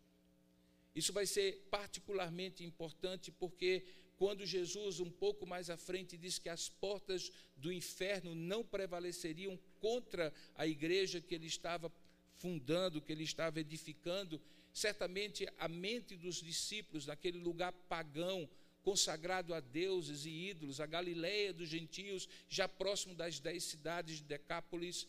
Isso 0.94 1.14
vai 1.14 1.26
ser 1.26 1.66
particularmente 1.72 2.64
importante 2.64 3.32
porque 3.32 3.86
quando 4.24 4.46
Jesus, 4.46 5.02
um 5.02 5.10
pouco 5.10 5.46
mais 5.46 5.70
à 5.70 5.76
frente, 5.76 6.18
diz 6.18 6.40
que 6.40 6.48
as 6.48 6.70
portas 6.70 7.30
do 7.58 7.74
inferno 7.74 8.34
não 8.34 8.64
prevaleceriam 8.64 9.60
contra 9.82 10.34
a 10.56 10.66
igreja 10.66 11.20
que 11.20 11.36
ele 11.36 11.48
estava 11.48 11.92
fundando, 12.38 13.02
que 13.02 13.12
ele 13.12 13.26
estava 13.26 13.60
edificando, 13.60 14.42
certamente 14.72 15.46
a 15.60 15.68
mente 15.68 16.16
dos 16.16 16.38
discípulos 16.38 17.06
naquele 17.06 17.38
lugar 17.38 17.74
pagão, 17.90 18.50
consagrado 18.82 19.54
a 19.54 19.60
deuses 19.60 20.26
e 20.26 20.30
ídolos, 20.30 20.80
a 20.80 20.86
Galileia 20.86 21.52
dos 21.52 21.68
gentios, 21.68 22.30
já 22.48 22.66
próximo 22.66 23.14
das 23.14 23.42
dez 23.42 23.66
cidades 23.66 24.20
de 24.20 24.24
Decápolis, 24.24 25.06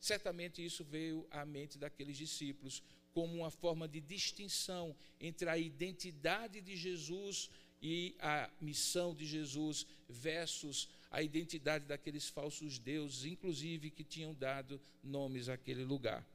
certamente 0.00 0.64
isso 0.64 0.82
veio 0.84 1.26
à 1.30 1.44
mente 1.44 1.76
daqueles 1.76 2.16
discípulos 2.16 2.82
como 3.12 3.34
uma 3.34 3.50
forma 3.50 3.86
de 3.86 4.00
distinção 4.00 4.96
entre 5.20 5.50
a 5.50 5.58
identidade 5.58 6.62
de 6.62 6.76
Jesus 6.76 7.50
e 7.80 8.14
a 8.18 8.50
missão 8.60 9.14
de 9.14 9.24
Jesus 9.24 9.86
versus 10.08 10.88
a 11.10 11.22
identidade 11.22 11.86
daqueles 11.86 12.28
falsos 12.28 12.78
deuses, 12.78 13.24
inclusive 13.24 13.90
que 13.90 14.04
tinham 14.04 14.34
dado 14.34 14.80
nomes 15.02 15.48
àquele 15.48 15.84
lugar. 15.84 16.26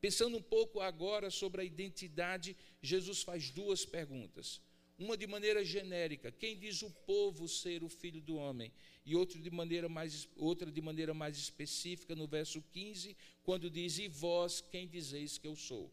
Pensando 0.00 0.36
um 0.36 0.42
pouco 0.42 0.80
agora 0.80 1.30
sobre 1.30 1.62
a 1.62 1.64
identidade, 1.64 2.56
Jesus 2.82 3.22
faz 3.22 3.50
duas 3.50 3.84
perguntas. 3.84 4.60
Uma 4.98 5.16
de 5.16 5.26
maneira 5.26 5.64
genérica, 5.64 6.32
quem 6.32 6.56
diz 6.56 6.82
o 6.82 6.90
povo 6.90 7.48
ser 7.48 7.84
o 7.84 7.88
filho 7.88 8.20
do 8.20 8.36
homem? 8.36 8.72
E 9.06 9.14
outra 9.14 9.40
de 9.40 9.50
maneira 9.50 9.88
mais, 9.88 10.28
outra 10.36 10.70
de 10.70 10.80
maneira 10.82 11.14
mais 11.14 11.36
específica, 11.38 12.14
no 12.14 12.26
verso 12.26 12.62
15, 12.72 13.16
quando 13.44 13.70
diz: 13.70 13.98
E 13.98 14.08
vós, 14.08 14.60
quem 14.60 14.88
dizeis 14.88 15.38
que 15.38 15.46
eu 15.46 15.54
sou? 15.54 15.90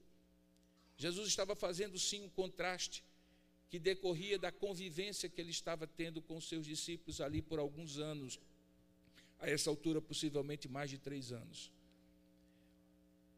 Jesus 0.98 1.28
estava 1.28 1.56
fazendo 1.56 2.00
sim 2.00 2.22
um 2.22 2.30
contraste 2.30 3.04
que 3.70 3.80
decorria 3.80 4.38
da 4.38 4.52
convivência 4.52 5.30
que 5.30 5.42
ele 5.42 5.52
estava 5.52 5.88
tendo 5.88 6.22
com 6.22 6.40
seus 6.40 6.66
discípulos 6.66 7.20
ali 7.20 7.42
por 7.42 7.60
alguns 7.60 7.98
anos, 7.98 8.40
a 9.40 9.50
essa 9.50 9.70
altura, 9.70 10.02
possivelmente 10.02 10.68
mais 10.68 10.90
de 10.90 10.98
três 10.98 11.32
anos. 11.32 11.72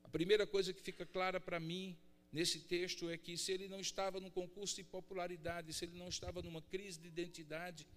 A 0.03 0.09
primeira 0.09 0.45
coisa 0.45 0.73
que 0.73 0.81
fica 0.81 1.05
clara 1.05 1.39
para 1.39 1.59
mim 1.59 1.97
nesse 2.31 2.59
texto 2.59 3.09
é 3.09 3.17
que 3.17 3.37
se 3.37 3.51
ele 3.51 3.67
não 3.67 3.79
estava 3.79 4.19
num 4.19 4.29
concurso 4.29 4.75
de 4.75 4.83
popularidade, 4.83 5.73
se 5.73 5.85
ele 5.85 5.97
não 5.97 6.07
estava 6.07 6.41
numa 6.41 6.61
crise 6.61 6.99
de 6.99 7.07
identidade, 7.07 7.87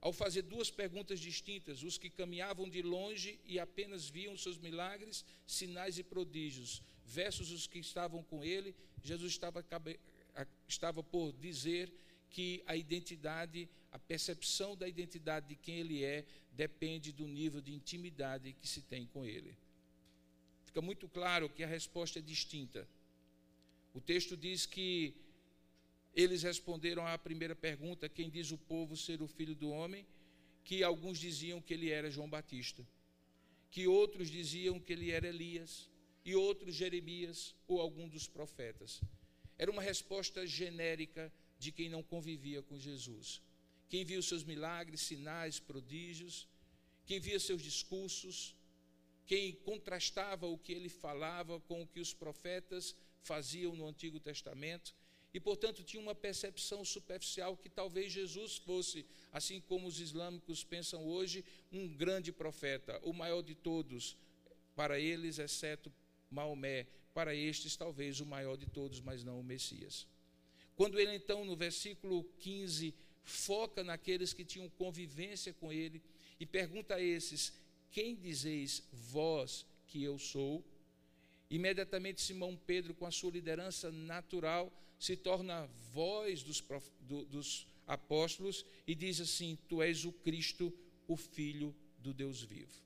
ao 0.00 0.12
fazer 0.12 0.42
duas 0.42 0.70
perguntas 0.70 1.18
distintas, 1.18 1.82
os 1.82 1.96
que 1.96 2.10
caminhavam 2.10 2.68
de 2.68 2.82
longe 2.82 3.40
e 3.46 3.58
apenas 3.58 4.08
viam 4.08 4.36
seus 4.36 4.58
milagres, 4.58 5.24
sinais 5.46 5.98
e 5.98 6.02
prodígios, 6.02 6.82
versus 7.06 7.50
os 7.50 7.66
que 7.66 7.78
estavam 7.78 8.22
com 8.22 8.44
ele, 8.44 8.74
Jesus 9.02 9.32
estava, 9.32 9.64
estava 10.66 11.02
por 11.02 11.32
dizer 11.32 11.92
que 12.30 12.62
a 12.66 12.76
identidade, 12.76 13.68
a 13.92 13.98
percepção 13.98 14.76
da 14.76 14.88
identidade 14.88 15.48
de 15.48 15.56
quem 15.56 15.76
ele 15.76 16.04
é, 16.04 16.24
depende 16.52 17.12
do 17.12 17.26
nível 17.26 17.60
de 17.60 17.72
intimidade 17.72 18.52
que 18.52 18.66
se 18.66 18.82
tem 18.82 19.06
com 19.06 19.24
ele 19.24 19.56
fica 20.74 20.82
muito 20.82 21.08
claro 21.08 21.48
que 21.48 21.62
a 21.62 21.68
resposta 21.68 22.18
é 22.18 22.22
distinta. 22.22 22.88
O 23.94 24.00
texto 24.00 24.36
diz 24.36 24.66
que 24.66 25.14
eles 26.12 26.42
responderam 26.42 27.06
à 27.06 27.16
primeira 27.16 27.54
pergunta: 27.54 28.08
quem 28.08 28.28
diz 28.28 28.50
o 28.50 28.58
povo 28.58 28.96
ser 28.96 29.22
o 29.22 29.28
filho 29.28 29.54
do 29.54 29.70
homem? 29.70 30.04
Que 30.64 30.82
alguns 30.82 31.16
diziam 31.20 31.60
que 31.60 31.74
ele 31.74 31.90
era 31.90 32.10
João 32.10 32.28
Batista, 32.28 32.84
que 33.70 33.86
outros 33.86 34.28
diziam 34.28 34.80
que 34.80 34.92
ele 34.92 35.12
era 35.12 35.28
Elias, 35.28 35.88
e 36.24 36.34
outros 36.34 36.74
Jeremias 36.74 37.54
ou 37.68 37.80
algum 37.80 38.08
dos 38.08 38.26
profetas. 38.26 39.00
Era 39.58 39.70
uma 39.70 39.82
resposta 39.82 40.46
genérica 40.46 41.32
de 41.58 41.70
quem 41.72 41.88
não 41.88 42.02
convivia 42.02 42.62
com 42.62 42.78
Jesus. 42.78 43.40
Quem 43.88 44.04
viu 44.04 44.22
seus 44.22 44.42
milagres, 44.42 45.00
sinais, 45.02 45.60
prodígios, 45.60 46.48
quem 47.06 47.20
via 47.20 47.38
seus 47.38 47.62
discursos, 47.62 48.54
quem 49.26 49.52
contrastava 49.52 50.46
o 50.46 50.58
que 50.58 50.72
ele 50.72 50.88
falava 50.88 51.60
com 51.60 51.82
o 51.82 51.86
que 51.86 52.00
os 52.00 52.12
profetas 52.12 52.94
faziam 53.22 53.74
no 53.74 53.86
Antigo 53.86 54.20
Testamento, 54.20 54.94
e, 55.32 55.40
portanto, 55.40 55.82
tinha 55.82 56.00
uma 56.00 56.14
percepção 56.14 56.84
superficial 56.84 57.56
que 57.56 57.68
talvez 57.68 58.12
Jesus 58.12 58.56
fosse, 58.56 59.04
assim 59.32 59.60
como 59.60 59.88
os 59.88 59.98
islâmicos 59.98 60.62
pensam 60.62 61.04
hoje, 61.04 61.44
um 61.72 61.88
grande 61.88 62.30
profeta, 62.30 63.00
o 63.02 63.12
maior 63.12 63.42
de 63.42 63.54
todos, 63.54 64.16
para 64.76 65.00
eles, 65.00 65.40
exceto 65.40 65.92
Maomé, 66.30 66.86
para 67.14 67.34
estes, 67.34 67.76
talvez 67.76 68.20
o 68.20 68.26
maior 68.26 68.56
de 68.56 68.66
todos, 68.66 69.00
mas 69.00 69.22
não 69.22 69.40
o 69.40 69.44
Messias. 69.44 70.06
Quando 70.76 70.98
ele, 70.98 71.14
então, 71.14 71.44
no 71.44 71.56
versículo 71.56 72.24
15, 72.40 72.92
foca 73.22 73.84
naqueles 73.84 74.32
que 74.32 74.44
tinham 74.44 74.68
convivência 74.70 75.54
com 75.54 75.72
ele 75.72 76.02
e 76.38 76.44
pergunta 76.44 76.96
a 76.96 77.00
esses: 77.00 77.52
quem 77.90 78.16
dizeis 78.16 78.82
vós 78.92 79.64
que 79.86 80.02
eu 80.02 80.18
sou? 80.18 80.64
Imediatamente 81.48 82.20
Simão 82.20 82.58
Pedro, 82.66 82.94
com 82.94 83.06
a 83.06 83.12
sua 83.12 83.30
liderança 83.30 83.92
natural, 83.92 84.72
se 84.98 85.16
torna 85.16 85.68
voz 85.92 86.42
dos, 86.42 86.62
do, 87.00 87.24
dos 87.26 87.68
apóstolos 87.86 88.66
e 88.86 88.94
diz 88.94 89.20
assim: 89.20 89.56
Tu 89.68 89.80
és 89.80 90.04
o 90.04 90.12
Cristo, 90.12 90.72
o 91.06 91.16
Filho 91.16 91.74
do 91.98 92.12
Deus 92.12 92.42
vivo. 92.42 92.82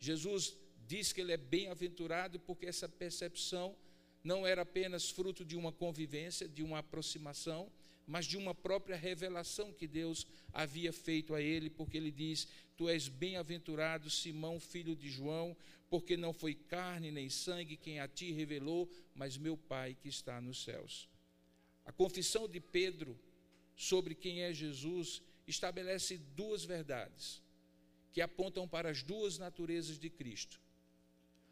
Jesus 0.00 0.56
diz 0.90 1.12
que 1.12 1.20
ele 1.20 1.30
é 1.30 1.36
bem-aventurado 1.36 2.40
porque 2.40 2.66
essa 2.66 2.88
percepção 2.88 3.76
não 4.24 4.44
era 4.44 4.62
apenas 4.62 5.08
fruto 5.08 5.44
de 5.44 5.56
uma 5.56 5.70
convivência, 5.70 6.48
de 6.48 6.64
uma 6.64 6.80
aproximação, 6.80 7.70
mas 8.04 8.26
de 8.26 8.36
uma 8.36 8.52
própria 8.52 8.96
revelação 8.96 9.72
que 9.72 9.86
Deus 9.86 10.26
havia 10.52 10.92
feito 10.92 11.32
a 11.32 11.40
ele, 11.40 11.70
porque 11.70 11.96
ele 11.96 12.10
diz: 12.10 12.48
Tu 12.76 12.88
és 12.88 13.06
bem-aventurado, 13.06 14.10
Simão, 14.10 14.58
filho 14.58 14.96
de 14.96 15.08
João, 15.08 15.56
porque 15.88 16.16
não 16.16 16.32
foi 16.32 16.54
carne 16.56 17.12
nem 17.12 17.30
sangue 17.30 17.76
quem 17.76 18.00
a 18.00 18.08
ti 18.08 18.32
revelou, 18.32 18.90
mas 19.14 19.38
meu 19.38 19.56
Pai 19.56 19.96
que 20.02 20.08
está 20.08 20.40
nos 20.40 20.64
céus. 20.64 21.08
A 21.84 21.92
confissão 21.92 22.48
de 22.48 22.58
Pedro 22.58 23.16
sobre 23.76 24.16
quem 24.16 24.42
é 24.42 24.52
Jesus 24.52 25.22
estabelece 25.46 26.18
duas 26.34 26.64
verdades 26.64 27.40
que 28.12 28.20
apontam 28.20 28.66
para 28.66 28.90
as 28.90 29.04
duas 29.04 29.38
naturezas 29.38 29.96
de 29.96 30.10
Cristo. 30.10 30.60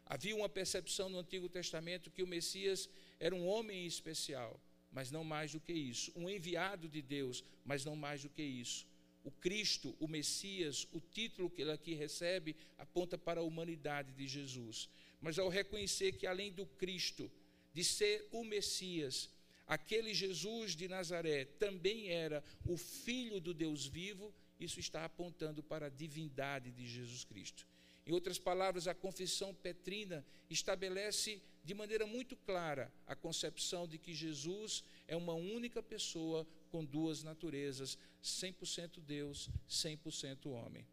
Havia 0.09 0.35
uma 0.35 0.49
percepção 0.49 1.07
no 1.07 1.19
Antigo 1.19 1.47
Testamento 1.47 2.09
que 2.09 2.23
o 2.23 2.27
Messias 2.27 2.89
era 3.19 3.35
um 3.35 3.45
homem 3.47 3.85
especial, 3.85 4.59
mas 4.91 5.11
não 5.11 5.23
mais 5.23 5.51
do 5.51 5.59
que 5.59 5.71
isso. 5.71 6.11
Um 6.15 6.27
enviado 6.27 6.89
de 6.89 6.99
Deus, 6.99 7.43
mas 7.63 7.85
não 7.85 7.95
mais 7.95 8.23
do 8.23 8.29
que 8.29 8.41
isso. 8.41 8.87
O 9.23 9.29
Cristo, 9.29 9.95
o 9.99 10.07
Messias, 10.07 10.87
o 10.93 10.99
título 10.99 11.47
que 11.47 11.61
ele 11.61 11.71
aqui 11.71 11.93
recebe, 11.93 12.55
aponta 12.75 13.19
para 13.19 13.41
a 13.41 13.43
humanidade 13.43 14.11
de 14.13 14.27
Jesus. 14.27 14.89
Mas 15.21 15.37
ao 15.37 15.47
reconhecer 15.47 16.13
que 16.13 16.25
além 16.25 16.51
do 16.51 16.65
Cristo, 16.65 17.29
de 17.71 17.83
ser 17.83 18.27
o 18.31 18.43
Messias, 18.43 19.29
aquele 19.67 20.11
Jesus 20.11 20.75
de 20.75 20.87
Nazaré 20.87 21.45
também 21.45 22.09
era 22.09 22.43
o 22.65 22.75
Filho 22.75 23.39
do 23.39 23.53
Deus 23.53 23.85
vivo, 23.85 24.33
isso 24.59 24.79
está 24.79 25.05
apontando 25.05 25.61
para 25.61 25.85
a 25.85 25.89
divindade 25.89 26.71
de 26.71 26.87
Jesus 26.87 27.23
Cristo. 27.23 27.67
Em 28.09 28.11
outras 28.11 28.39
palavras, 28.39 28.87
a 28.87 28.95
confissão 28.95 29.53
petrina 29.53 30.25
estabelece 30.49 31.39
de 31.63 31.75
maneira 31.75 32.07
muito 32.07 32.35
clara 32.35 32.91
a 33.05 33.15
concepção 33.15 33.87
de 33.87 33.99
que 33.99 34.15
Jesus 34.15 34.83
é 35.07 35.15
uma 35.15 35.35
única 35.35 35.83
pessoa 35.83 36.47
com 36.71 36.83
duas 36.83 37.21
naturezas, 37.21 37.99
100% 38.23 38.99
Deus, 38.99 39.47
100% 39.69 40.47
homem. 40.47 40.87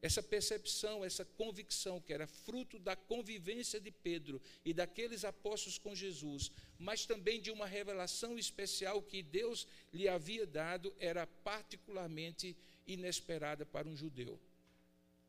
Essa 0.00 0.22
percepção, 0.22 1.04
essa 1.04 1.22
convicção 1.22 2.00
que 2.00 2.14
era 2.14 2.26
fruto 2.26 2.78
da 2.78 2.96
convivência 2.96 3.78
de 3.78 3.90
Pedro 3.90 4.40
e 4.64 4.72
daqueles 4.72 5.26
apóstolos 5.26 5.76
com 5.76 5.94
Jesus, 5.94 6.50
mas 6.78 7.04
também 7.04 7.42
de 7.42 7.50
uma 7.50 7.66
revelação 7.66 8.38
especial 8.38 9.02
que 9.02 9.22
Deus 9.22 9.66
lhe 9.92 10.08
havia 10.08 10.46
dado, 10.46 10.96
era 10.98 11.26
particularmente 11.26 12.56
inesperada 12.86 13.66
para 13.66 13.86
um 13.86 13.94
judeu. 13.94 14.40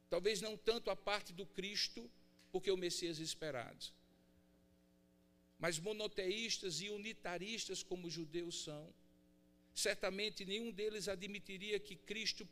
Talvez 0.09 0.41
não 0.41 0.57
tanto 0.57 0.89
a 0.89 0.95
parte 0.95 1.31
do 1.33 1.45
Cristo, 1.45 2.09
porque 2.51 2.69
é 2.69 2.73
o 2.73 2.77
Messias 2.77 3.19
esperado. 3.19 3.85
Mas 5.57 5.77
monoteístas 5.77 6.81
e 6.81 6.89
unitaristas, 6.89 7.83
como 7.83 8.07
os 8.07 8.13
judeus 8.13 8.63
são, 8.63 8.93
certamente 9.73 10.45
nenhum 10.45 10.71
deles 10.71 11.07
admitiria 11.07 11.79
que 11.79 11.95
Cristo 11.95 12.47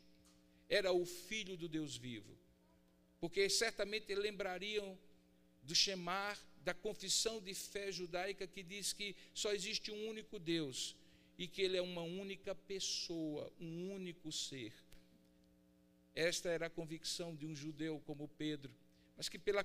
era 0.68 0.92
o 0.92 1.04
Filho 1.04 1.56
do 1.56 1.68
Deus 1.68 1.96
vivo. 1.96 2.38
Porque 3.20 3.48
certamente 3.48 4.14
lembrariam 4.14 4.96
do 5.62 5.74
Shemar, 5.74 6.38
da 6.62 6.74
confissão 6.74 7.40
de 7.40 7.54
fé 7.54 7.90
judaica 7.90 8.46
que 8.46 8.62
diz 8.62 8.92
que 8.92 9.16
só 9.34 9.52
existe 9.52 9.90
um 9.90 10.08
único 10.08 10.38
Deus 10.38 10.94
e 11.38 11.48
que 11.48 11.62
ele 11.62 11.76
é 11.76 11.82
uma 11.82 12.02
única 12.02 12.54
pessoa, 12.54 13.50
um 13.60 13.92
único 13.92 14.30
ser. 14.30 14.72
Esta 16.18 16.48
era 16.48 16.66
a 16.66 16.70
convicção 16.70 17.32
de 17.36 17.46
um 17.46 17.54
judeu 17.54 18.02
como 18.04 18.26
Pedro, 18.26 18.74
mas 19.16 19.28
que 19.28 19.38
pela 19.38 19.62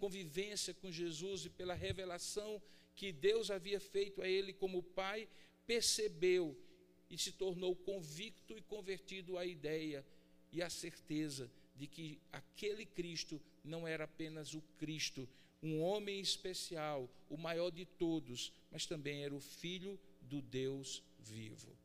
convivência 0.00 0.74
com 0.74 0.90
Jesus 0.90 1.44
e 1.44 1.48
pela 1.48 1.74
revelação 1.74 2.60
que 2.96 3.12
Deus 3.12 3.52
havia 3.52 3.78
feito 3.78 4.20
a 4.20 4.28
ele 4.28 4.52
como 4.52 4.82
pai, 4.82 5.28
percebeu 5.64 6.60
e 7.08 7.16
se 7.16 7.30
tornou 7.30 7.76
convicto 7.76 8.58
e 8.58 8.62
convertido 8.62 9.38
à 9.38 9.46
ideia 9.46 10.04
e 10.50 10.60
à 10.60 10.68
certeza 10.68 11.48
de 11.76 11.86
que 11.86 12.20
aquele 12.32 12.84
Cristo 12.84 13.40
não 13.62 13.86
era 13.86 14.02
apenas 14.02 14.54
o 14.54 14.62
Cristo, 14.78 15.28
um 15.62 15.80
homem 15.80 16.18
especial, 16.18 17.08
o 17.30 17.36
maior 17.36 17.70
de 17.70 17.84
todos, 17.84 18.52
mas 18.72 18.86
também 18.86 19.22
era 19.22 19.36
o 19.36 19.40
filho 19.40 20.00
do 20.20 20.42
Deus 20.42 21.00
vivo. 21.20 21.78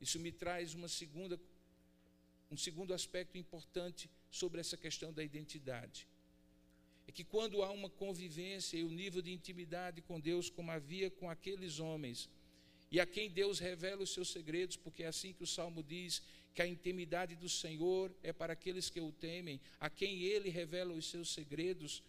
Isso 0.00 0.20
me 0.20 0.30
traz 0.30 0.72
uma 0.72 0.86
segunda 0.86 1.36
um 2.52 2.56
segundo 2.56 2.92
aspecto 2.92 3.38
importante 3.38 4.10
sobre 4.30 4.60
essa 4.60 4.76
questão 4.76 5.10
da 5.10 5.24
identidade. 5.24 6.06
É 7.08 7.10
que 7.10 7.24
quando 7.24 7.62
há 7.62 7.70
uma 7.70 7.88
convivência 7.88 8.76
e 8.76 8.84
o 8.84 8.88
um 8.88 8.90
nível 8.90 9.22
de 9.22 9.32
intimidade 9.32 10.02
com 10.02 10.20
Deus, 10.20 10.50
como 10.50 10.70
havia 10.70 11.10
com 11.10 11.30
aqueles 11.30 11.80
homens, 11.80 12.28
e 12.90 13.00
a 13.00 13.06
quem 13.06 13.30
Deus 13.30 13.58
revela 13.58 14.02
os 14.02 14.12
seus 14.12 14.30
segredos, 14.30 14.76
porque 14.76 15.02
é 15.02 15.06
assim 15.06 15.32
que 15.32 15.42
o 15.42 15.46
salmo 15.46 15.82
diz 15.82 16.22
que 16.54 16.60
a 16.60 16.66
intimidade 16.66 17.34
do 17.34 17.48
Senhor 17.48 18.14
é 18.22 18.34
para 18.34 18.52
aqueles 18.52 18.90
que 18.90 19.00
o 19.00 19.10
temem, 19.10 19.58
a 19.80 19.88
quem 19.88 20.22
ele 20.22 20.50
revela 20.50 20.92
os 20.92 21.06
seus 21.06 21.32
segredos, 21.32 22.02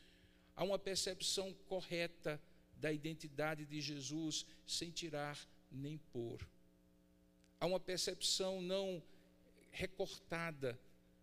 há 0.58 0.64
uma 0.66 0.78
percepção 0.78 1.54
correta 1.70 2.40
da 2.76 2.92
identidade 2.92 3.66
de 3.66 3.80
Jesus, 3.80 4.46
sem 4.68 4.92
tirar 4.92 5.40
nem 5.72 5.98
pôr. 6.12 6.46
Há 7.62 7.66
uma 7.66 7.80
percepção 7.80 8.62
não 8.62 9.02
recortada, 9.74 10.80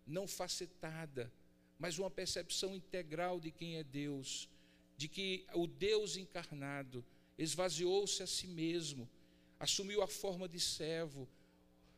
não 0.06 0.26
facetada, 0.26 1.32
mas 1.78 1.98
uma 1.98 2.10
percepção 2.10 2.74
integral 2.74 3.40
de 3.40 3.50
quem 3.50 3.76
é 3.76 3.84
Deus, 3.84 4.50
de 4.96 5.08
que 5.08 5.46
o 5.54 5.66
Deus 5.66 6.16
encarnado 6.16 7.02
esvaziou-se 7.38 8.22
a 8.22 8.26
si 8.26 8.46
mesmo, 8.46 9.08
assumiu 9.58 10.02
a 10.02 10.06
forma 10.06 10.46
de 10.46 10.60
servo, 10.60 11.26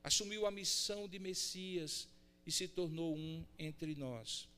assumiu 0.04 0.46
a 0.46 0.50
missão 0.50 1.08
de 1.08 1.18
Messias 1.18 2.06
e 2.46 2.52
se 2.52 2.68
tornou 2.68 3.16
um 3.16 3.44
entre 3.58 3.96
nós. 3.96 4.48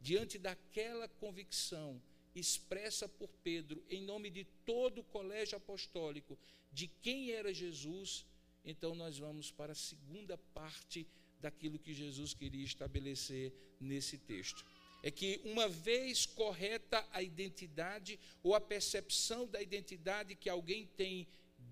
Diante 0.00 0.38
daquela 0.38 1.08
convicção 1.08 2.02
expressa 2.34 3.08
por 3.08 3.28
Pedro, 3.44 3.84
em 3.88 4.02
nome 4.02 4.28
de 4.30 4.44
todo 4.64 5.02
o 5.02 5.04
colégio 5.04 5.56
apostólico, 5.56 6.36
de 6.72 6.88
quem 6.88 7.30
era 7.30 7.54
Jesus, 7.54 8.26
então 8.64 8.94
nós 8.94 9.18
vamos 9.18 9.52
para 9.52 9.72
a 9.72 9.76
segunda 9.76 10.36
parte 10.36 11.06
daquilo 11.44 11.78
que 11.78 11.92
Jesus 11.92 12.32
queria 12.34 12.64
estabelecer 12.64 13.52
nesse 13.78 14.16
texto. 14.18 14.64
É 15.02 15.10
que, 15.10 15.40
uma 15.44 15.68
vez 15.68 16.24
correta 16.24 17.06
a 17.12 17.22
identidade 17.22 18.18
ou 18.42 18.54
a 18.54 18.60
percepção 18.60 19.46
da 19.46 19.60
identidade 19.60 20.34
que 20.34 20.48
alguém 20.48 20.86
tem 20.96 21.28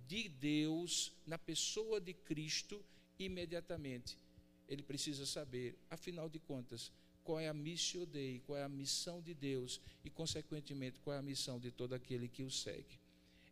de 0.07 0.29
Deus 0.29 1.13
na 1.27 1.39
pessoa 1.39 1.99
de 2.01 2.13
Cristo, 2.13 2.85
imediatamente 3.19 4.19
ele 4.73 4.83
precisa 4.83 5.27
saber, 5.27 5.77
afinal 5.91 6.29
de 6.29 6.39
contas, 6.39 6.91
qual 7.25 7.39
é 7.39 7.49
a 7.49 7.55
missio 7.55 8.07
Dei, 8.07 8.41
qual 8.47 8.59
é 8.59 8.65
a 8.65 8.69
missão 8.69 9.21
de 9.21 9.35
Deus 9.35 9.81
e, 10.05 10.11
consequentemente, 10.11 10.99
qual 11.01 11.15
é 11.15 11.19
a 11.19 11.23
missão 11.23 11.61
de 11.61 11.71
todo 11.71 11.95
aquele 11.95 12.27
que 12.27 12.43
o 12.43 12.51
segue. 12.51 12.99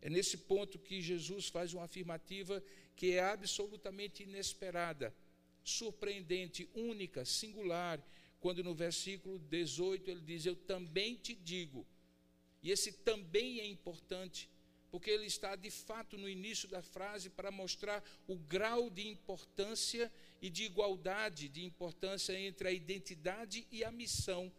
É 0.01 0.09
nesse 0.09 0.37
ponto 0.37 0.79
que 0.79 0.99
Jesus 0.99 1.47
faz 1.47 1.73
uma 1.73 1.83
afirmativa 1.83 2.61
que 2.95 3.11
é 3.11 3.23
absolutamente 3.23 4.23
inesperada 4.23 5.13
surpreendente, 5.63 6.69
única, 6.73 7.25
singular, 7.25 8.01
quando 8.39 8.63
no 8.63 8.73
versículo 8.73 9.39
18 9.39 10.09
ele 10.09 10.21
diz: 10.21 10.45
Eu 10.45 10.55
também 10.55 11.15
te 11.15 11.35
digo. 11.35 11.85
E 12.63 12.71
esse 12.71 12.91
também 12.91 13.59
é 13.59 13.65
importante, 13.65 14.49
porque 14.91 15.09
ele 15.09 15.25
está 15.25 15.55
de 15.55 15.71
fato 15.71 16.17
no 16.17 16.29
início 16.29 16.67
da 16.67 16.81
frase 16.81 17.29
para 17.29 17.51
mostrar 17.51 18.03
o 18.27 18.35
grau 18.35 18.89
de 18.89 19.07
importância 19.07 20.11
e 20.41 20.49
de 20.49 20.63
igualdade 20.63 21.47
de 21.47 21.63
importância 21.63 22.37
entre 22.39 22.67
a 22.67 22.71
identidade 22.71 23.65
e 23.71 23.83
a 23.83 23.91
missão 23.91 24.51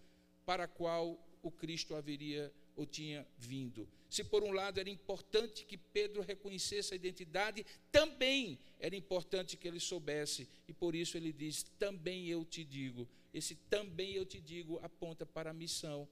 para 0.45 0.65
a 0.65 0.69
qual 0.69 1.19
o 1.43 1.51
Cristo 1.51 1.95
haveria 1.95 2.53
ou 2.77 2.87
tinha 2.87 3.27
vindo. 3.39 3.89
Se 4.09 4.23
por 4.23 4.43
um 4.43 4.53
lado 4.53 4.79
era 4.79 4.91
importante 4.91 5.65
que 5.65 5.77
Pedro 5.77 6.23
reconhecesse 6.23 6.93
a 6.93 6.97
identidade, 6.97 7.65
também 7.91 8.59
era 8.79 8.95
importante 8.95 9.57
que 9.57 9.67
ele 9.67 9.81
soubesse, 9.81 10.49
e 10.69 10.73
por 10.73 10.95
isso 10.95 11.17
ele 11.17 11.33
diz: 11.33 11.63
também 11.79 12.29
eu 12.29 12.45
te 12.45 12.65
digo. 12.65 13.09
Esse 13.33 13.55
também 13.55 14.13
eu 14.13 14.27
te 14.27 14.41
digo 14.41 14.79
aponta 14.83 15.25
para 15.25 15.51
a 15.51 15.55
missão 15.55 16.07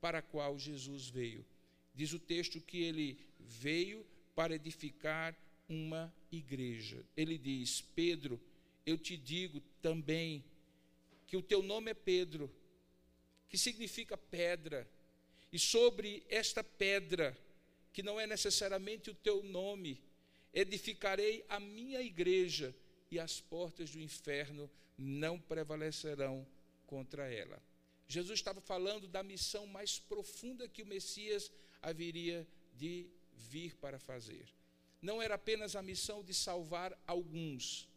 para 0.00 0.18
a 0.18 0.22
qual 0.22 0.58
Jesus 0.58 1.08
veio. 1.08 1.44
Diz 1.94 2.12
o 2.12 2.18
texto 2.18 2.60
que 2.60 2.82
ele 2.82 3.18
veio 3.38 4.06
para 4.34 4.54
edificar 4.54 5.36
uma 5.68 6.12
igreja. 6.30 7.04
Ele 7.16 7.38
diz: 7.38 7.80
Pedro, 7.94 8.40
eu 8.84 8.98
te 8.98 9.16
digo 9.16 9.60
também 9.80 10.44
que 11.26 11.36
o 11.36 11.42
teu 11.42 11.62
nome 11.62 11.90
é 11.90 11.94
Pedro, 11.94 12.50
que 13.48 13.56
significa 13.56 14.16
pedra 14.16 14.88
e 15.52 15.58
sobre 15.58 16.24
esta 16.28 16.62
pedra, 16.62 17.36
que 17.92 18.02
não 18.02 18.20
é 18.20 18.26
necessariamente 18.26 19.10
o 19.10 19.14
teu 19.14 19.42
nome, 19.42 20.00
edificarei 20.52 21.44
a 21.48 21.58
minha 21.58 22.00
igreja, 22.00 22.74
e 23.10 23.18
as 23.18 23.40
portas 23.40 23.90
do 23.90 24.00
inferno 24.00 24.70
não 24.96 25.38
prevalecerão 25.40 26.46
contra 26.86 27.28
ela. 27.28 27.60
Jesus 28.06 28.38
estava 28.38 28.60
falando 28.60 29.08
da 29.08 29.22
missão 29.22 29.66
mais 29.66 29.98
profunda 29.98 30.68
que 30.68 30.82
o 30.82 30.86
Messias 30.86 31.50
haveria 31.82 32.46
de 32.76 33.08
vir 33.32 33.74
para 33.76 33.98
fazer. 33.98 34.46
Não 35.02 35.20
era 35.20 35.34
apenas 35.34 35.74
a 35.74 35.82
missão 35.82 36.22
de 36.22 36.32
salvar 36.32 36.96
alguns, 37.04 37.88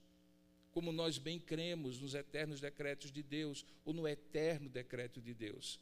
como 0.71 0.91
nós 0.91 1.19
bem 1.19 1.39
cremos 1.39 1.99
nos 1.99 2.15
eternos 2.15 2.59
decretos 2.59 3.11
de 3.11 3.21
Deus, 3.21 3.63
ou 3.85 3.93
no 3.93 4.07
eterno 4.07 4.67
decreto 4.67 5.21
de 5.21 5.33
Deus 5.33 5.79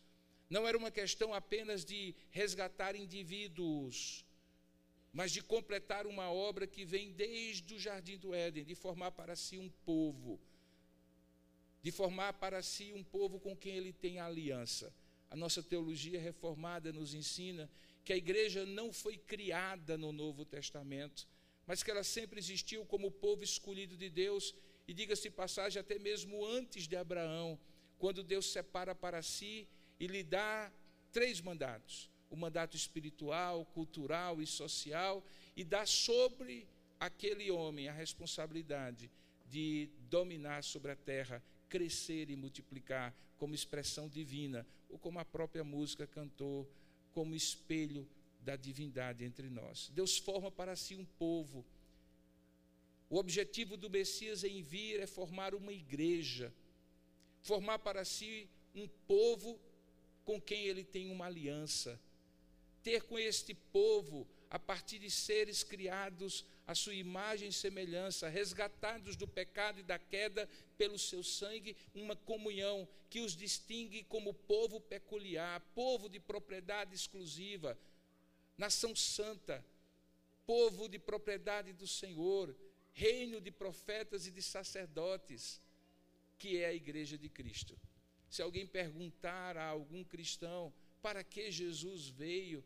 não 0.52 0.68
era 0.68 0.78
uma 0.78 0.92
questão 0.92 1.34
apenas 1.34 1.86
de 1.86 2.14
resgatar 2.30 2.94
indivíduos, 2.94 4.26
mas 5.14 5.32
de 5.32 5.42
completar 5.42 6.06
uma 6.06 6.30
obra 6.30 6.68
que 6.68 6.84
vem 6.84 7.14
desde 7.14 7.74
o 7.74 7.80
jardim 7.80 8.18
do 8.18 8.34
Éden, 8.34 8.66
de 8.66 8.76
formar 8.76 9.12
para 9.12 9.34
si 9.34 9.58
um 9.58 9.70
povo, 9.86 10.38
de 11.82 11.90
formar 11.90 12.34
para 12.34 12.62
si 12.62 12.92
um 12.92 13.02
povo 13.02 13.40
com 13.40 13.56
quem 13.56 13.78
ele 13.78 13.94
tem 13.94 14.20
aliança. 14.20 14.94
A 15.30 15.38
nossa 15.38 15.64
teologia 15.64 16.20
reformada 16.20 16.92
nos 16.92 17.14
ensina 17.14 17.72
que 18.04 18.12
a 18.12 18.18
igreja 18.18 18.66
não 18.66 18.92
foi 18.92 19.16
criada 19.16 19.98
no 19.98 20.12
Novo 20.12 20.44
Testamento, 20.44 21.30
mas 21.66 21.82
que 21.82 21.90
ela 21.90 22.04
sempre 22.04 22.40
existiu 22.40 22.86
como 22.86 23.10
povo 23.10 23.42
escolhido 23.42 23.96
de 23.96 24.10
Deus, 24.10 24.54
e 24.86 24.94
diga-se 24.94 25.30
passagem, 25.30 25.80
até 25.80 25.98
mesmo 25.98 26.46
antes 26.46 26.90
de 26.90 26.98
Abraão, 26.98 27.58
quando 27.98 28.22
Deus 28.22 28.48
separa 28.52 28.94
para 28.94 29.22
si 29.22 29.66
e 30.02 30.08
lhe 30.08 30.24
dá 30.24 30.74
três 31.12 31.40
mandatos: 31.40 32.10
o 32.28 32.36
mandato 32.36 32.76
espiritual, 32.76 33.64
cultural 33.68 34.42
e 34.42 34.48
social, 34.48 35.24
e 35.56 35.64
dá 35.64 35.86
sobre 35.86 36.68
aquele 37.00 37.52
homem 37.52 37.88
a 37.88 37.94
responsabilidade 37.94 39.12
de 39.48 39.90
dominar 40.10 40.64
sobre 40.64 40.92
a 40.92 40.96
terra, 40.96 41.44
crescer 41.70 42.32
e 42.32 42.36
multiplicar 42.36 43.16
como 43.38 43.54
expressão 43.54 44.10
divina, 44.10 44.66
ou 44.90 44.98
como 44.98 45.20
a 45.20 45.26
própria 45.26 45.64
música 45.64 46.08
cantou, 46.08 46.68
como 47.14 47.36
espelho 47.36 48.08
da 48.40 48.56
divindade 48.56 49.24
entre 49.24 49.52
nós. 49.52 49.92
Deus 49.94 50.18
forma 50.18 50.50
para 50.50 50.76
si 50.76 50.96
um 50.96 51.06
povo. 51.06 51.64
O 53.08 53.18
objetivo 53.18 53.78
do 53.78 53.90
Messias 53.90 54.44
em 54.44 54.64
vir 54.64 55.00
é 55.00 55.06
formar 55.06 55.54
uma 55.54 55.72
igreja, 55.72 56.52
formar 57.42 57.78
para 57.78 58.04
si 58.04 58.50
um 58.74 58.88
povo 59.06 59.60
com 60.25 60.39
quem 60.39 60.65
ele 60.65 60.84
tem 60.84 61.10
uma 61.10 61.25
aliança, 61.25 61.99
ter 62.84 63.03
com 63.03 63.17
este 63.17 63.53
povo 63.53 64.27
a 64.49 64.60
partir 64.60 64.99
de 64.99 65.10
seres 65.10 65.63
criados 65.63 66.45
à 66.67 66.75
sua 66.75 66.93
imagem 66.93 67.49
e 67.49 67.53
semelhança, 67.53 68.27
resgatados 68.27 69.15
do 69.15 69.27
pecado 69.27 69.79
e 69.79 69.84
da 69.84 69.97
queda 69.97 70.47
pelo 70.77 70.99
seu 70.99 71.23
sangue, 71.23 71.75
uma 71.95 72.15
comunhão 72.15 72.88
que 73.10 73.21
os 73.21 73.36
distingue 73.36 74.03
como 74.03 74.34
povo 74.34 74.79
peculiar, 74.79 75.62
povo 75.73 76.10
de 76.10 76.19
propriedade 76.19 76.93
exclusiva, 76.93 77.77
nação 78.57 78.95
santa, 78.95 79.63
povo 80.45 80.89
de 80.89 80.99
propriedade 80.99 81.71
do 81.71 81.88
Senhor, 81.88 82.55
reino 82.93 83.39
de 83.39 83.51
profetas 83.51 84.27
e 84.27 84.31
de 84.31 84.41
sacerdotes, 84.41 85.62
que 86.38 86.57
é 86.57 86.65
a 86.65 86.73
igreja 86.73 87.17
de 87.17 87.29
Cristo. 87.29 87.79
Se 88.32 88.41
alguém 88.41 88.65
perguntar 88.65 89.58
a 89.58 89.65
algum 89.65 90.06
cristão 90.06 90.74
para 91.02 91.22
que 91.22 91.52
Jesus 91.52 92.08
veio, 92.08 92.63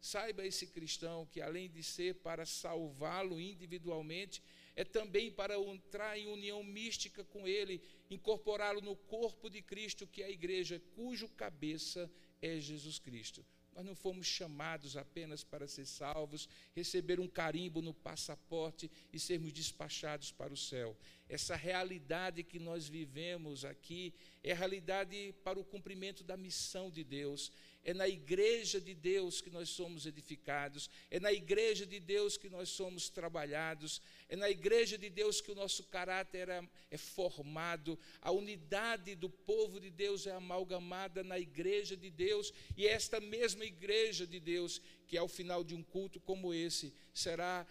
saiba 0.00 0.46
esse 0.46 0.68
cristão 0.68 1.26
que 1.26 1.40
além 1.40 1.68
de 1.68 1.82
ser 1.82 2.14
para 2.14 2.46
salvá-lo 2.46 3.40
individualmente, 3.40 4.40
é 4.76 4.84
também 4.84 5.28
para 5.28 5.58
entrar 5.58 6.16
em 6.16 6.28
união 6.28 6.62
mística 6.62 7.24
com 7.24 7.48
ele, 7.48 7.82
incorporá-lo 8.08 8.80
no 8.80 8.94
corpo 8.94 9.50
de 9.50 9.60
Cristo, 9.60 10.06
que 10.06 10.22
é 10.22 10.26
a 10.26 10.30
igreja, 10.30 10.80
cujo 10.94 11.28
cabeça 11.30 12.08
é 12.40 12.60
Jesus 12.60 13.00
Cristo. 13.00 13.44
Nós 13.74 13.84
não 13.84 13.94
fomos 13.94 14.26
chamados 14.26 14.96
apenas 14.96 15.44
para 15.44 15.68
ser 15.68 15.86
salvos, 15.86 16.48
receber 16.74 17.20
um 17.20 17.28
carimbo 17.28 17.80
no 17.80 17.94
passaporte 17.94 18.90
e 19.12 19.18
sermos 19.18 19.52
despachados 19.52 20.32
para 20.32 20.52
o 20.52 20.56
céu. 20.56 20.96
Essa 21.28 21.54
realidade 21.54 22.42
que 22.42 22.58
nós 22.58 22.88
vivemos 22.88 23.64
aqui 23.64 24.12
é 24.42 24.52
a 24.52 24.56
realidade 24.56 25.34
para 25.44 25.58
o 25.58 25.64
cumprimento 25.64 26.24
da 26.24 26.36
missão 26.36 26.90
de 26.90 27.04
Deus. 27.04 27.52
É 27.82 27.94
na 27.94 28.06
igreja 28.06 28.78
de 28.78 28.94
Deus 28.94 29.40
que 29.40 29.48
nós 29.48 29.70
somos 29.70 30.04
edificados, 30.04 30.90
é 31.10 31.18
na 31.18 31.32
igreja 31.32 31.86
de 31.86 31.98
Deus 31.98 32.36
que 32.36 32.50
nós 32.50 32.68
somos 32.68 33.08
trabalhados, 33.08 34.02
é 34.28 34.36
na 34.36 34.50
igreja 34.50 34.98
de 34.98 35.08
Deus 35.08 35.40
que 35.40 35.50
o 35.50 35.54
nosso 35.54 35.84
caráter 35.84 36.50
é, 36.50 36.62
é 36.90 36.98
formado, 36.98 37.98
a 38.20 38.30
unidade 38.30 39.14
do 39.14 39.30
povo 39.30 39.80
de 39.80 39.90
Deus 39.90 40.26
é 40.26 40.32
amalgamada 40.32 41.24
na 41.24 41.38
igreja 41.38 41.96
de 41.96 42.10
Deus, 42.10 42.52
e 42.76 42.86
é 42.86 42.92
esta 42.92 43.18
mesma 43.18 43.64
igreja 43.64 44.26
de 44.26 44.38
Deus 44.38 44.80
que 45.06 45.16
ao 45.16 45.26
final 45.26 45.64
de 45.64 45.74
um 45.74 45.82
culto 45.82 46.20
como 46.20 46.52
esse 46.52 46.92
será 47.14 47.66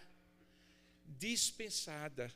dispensada, 1.06 2.34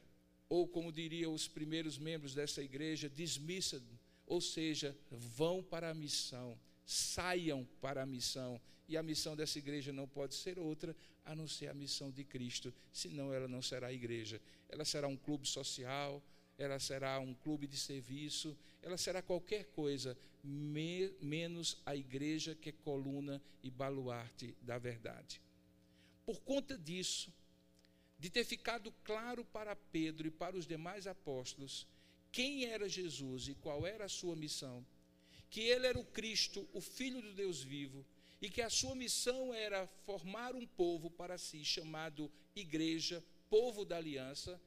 ou 0.48 0.68
como 0.68 0.92
diriam 0.92 1.34
os 1.34 1.48
primeiros 1.48 1.98
membros 1.98 2.34
dessa 2.34 2.62
igreja, 2.62 3.10
dismissa, 3.10 3.82
ou 4.24 4.40
seja, 4.40 4.96
vão 5.10 5.60
para 5.60 5.90
a 5.90 5.94
missão 5.94 6.56
saiam 6.84 7.66
para 7.80 8.02
a 8.02 8.06
missão. 8.06 8.60
E 8.86 8.96
a 8.96 9.02
missão 9.02 9.34
dessa 9.34 9.58
igreja 9.58 9.92
não 9.92 10.06
pode 10.06 10.34
ser 10.34 10.58
outra 10.58 10.94
a 11.24 11.34
não 11.34 11.48
ser 11.48 11.68
a 11.68 11.74
missão 11.74 12.10
de 12.10 12.22
Cristo, 12.22 12.72
senão 12.92 13.32
ela 13.32 13.48
não 13.48 13.62
será 13.62 13.92
igreja. 13.92 14.40
Ela 14.68 14.84
será 14.84 15.08
um 15.08 15.16
clube 15.16 15.48
social, 15.48 16.22
ela 16.58 16.78
será 16.78 17.18
um 17.18 17.34
clube 17.34 17.66
de 17.66 17.76
serviço, 17.76 18.56
ela 18.82 18.98
será 18.98 19.22
qualquer 19.22 19.64
coisa, 19.66 20.16
me, 20.42 21.10
menos 21.20 21.78
a 21.86 21.96
igreja 21.96 22.54
que 22.54 22.68
é 22.68 22.72
coluna 22.72 23.40
e 23.62 23.70
baluarte 23.70 24.54
da 24.60 24.76
verdade. 24.78 25.40
Por 26.26 26.40
conta 26.42 26.76
disso, 26.76 27.32
de 28.18 28.30
ter 28.30 28.44
ficado 28.44 28.92
claro 29.02 29.44
para 29.46 29.74
Pedro 29.74 30.28
e 30.28 30.30
para 30.30 30.56
os 30.56 30.66
demais 30.66 31.06
apóstolos 31.06 31.86
quem 32.30 32.64
era 32.64 32.88
Jesus 32.88 33.48
e 33.48 33.54
qual 33.54 33.86
era 33.86 34.06
a 34.06 34.08
sua 34.08 34.34
missão, 34.34 34.84
que 35.54 35.60
ele 35.60 35.86
era 35.86 35.96
o 35.96 36.04
Cristo, 36.04 36.68
o 36.72 36.80
Filho 36.80 37.22
do 37.22 37.32
Deus 37.32 37.62
vivo, 37.62 38.04
e 38.42 38.50
que 38.50 38.60
a 38.60 38.68
sua 38.68 38.96
missão 38.96 39.54
era 39.54 39.86
formar 40.04 40.52
um 40.52 40.66
povo 40.66 41.08
para 41.08 41.38
si, 41.38 41.64
chamado 41.64 42.28
Igreja, 42.56 43.22
povo 43.48 43.84
da 43.84 43.96
aliança, 43.96 44.60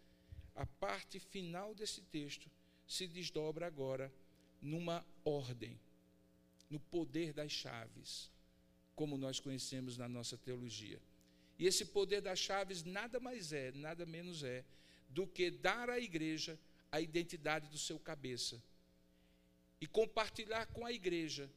a 0.56 0.66
parte 0.66 1.20
final 1.20 1.76
desse 1.76 2.00
texto 2.04 2.50
se 2.88 3.06
desdobra 3.06 3.68
agora 3.68 4.10
numa 4.62 5.06
ordem, 5.26 5.78
no 6.70 6.80
poder 6.80 7.34
das 7.34 7.52
chaves, 7.52 8.32
como 8.96 9.18
nós 9.18 9.42
conhecemos 9.42 9.98
na 9.98 10.08
nossa 10.08 10.38
teologia. 10.38 11.02
E 11.60 11.66
esse 11.66 11.84
poder 11.84 12.22
das 12.22 12.40
chaves 12.40 12.86
nada 12.86 13.20
mais 13.20 13.52
é, 13.52 13.74
nada 13.74 14.06
menos 14.06 14.42
é, 14.42 14.64
do 15.10 15.28
que 15.28 15.52
dar 15.52 15.90
à 15.90 16.00
igreja 16.00 16.58
a 16.90 17.02
identidade 17.02 17.70
do 17.70 17.78
seu 17.78 18.00
cabeça 18.00 18.64
e 19.80 19.88
compartilhar 19.88 20.66
com 20.68 20.86
a 20.86 20.92
igreja 20.92 21.50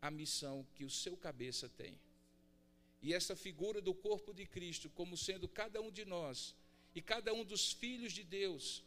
a 0.00 0.10
missão 0.10 0.66
que 0.74 0.84
o 0.84 0.90
seu 0.90 1.16
cabeça 1.16 1.68
tem. 1.68 1.98
E 3.00 3.14
essa 3.14 3.36
figura 3.36 3.80
do 3.80 3.94
corpo 3.94 4.34
de 4.34 4.44
Cristo, 4.46 4.90
como 4.90 5.16
sendo 5.16 5.48
cada 5.48 5.80
um 5.80 5.90
de 5.90 6.04
nós 6.04 6.54
e 6.94 7.00
cada 7.00 7.32
um 7.32 7.44
dos 7.44 7.72
filhos 7.72 8.12
de 8.12 8.24
Deus 8.24 8.84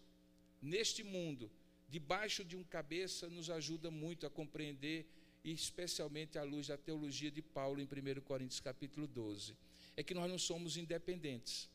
neste 0.62 1.04
mundo, 1.04 1.50
debaixo 1.90 2.44
de 2.44 2.56
um 2.56 2.64
cabeça, 2.64 3.30
nos 3.30 3.50
ajuda 3.50 3.90
muito 3.90 4.26
a 4.26 4.30
compreender, 4.30 5.06
e 5.44 5.52
especialmente 5.52 6.38
à 6.38 6.44
luz 6.44 6.68
da 6.68 6.78
teologia 6.78 7.32
de 7.32 7.42
Paulo 7.42 7.82
em 7.82 7.86
1 7.86 8.22
Coríntios 8.22 8.60
capítulo 8.60 9.08
12. 9.08 9.56
É 9.98 10.04
que 10.04 10.14
nós 10.14 10.30
não 10.30 10.38
somos 10.38 10.78
independentes. 10.78 11.70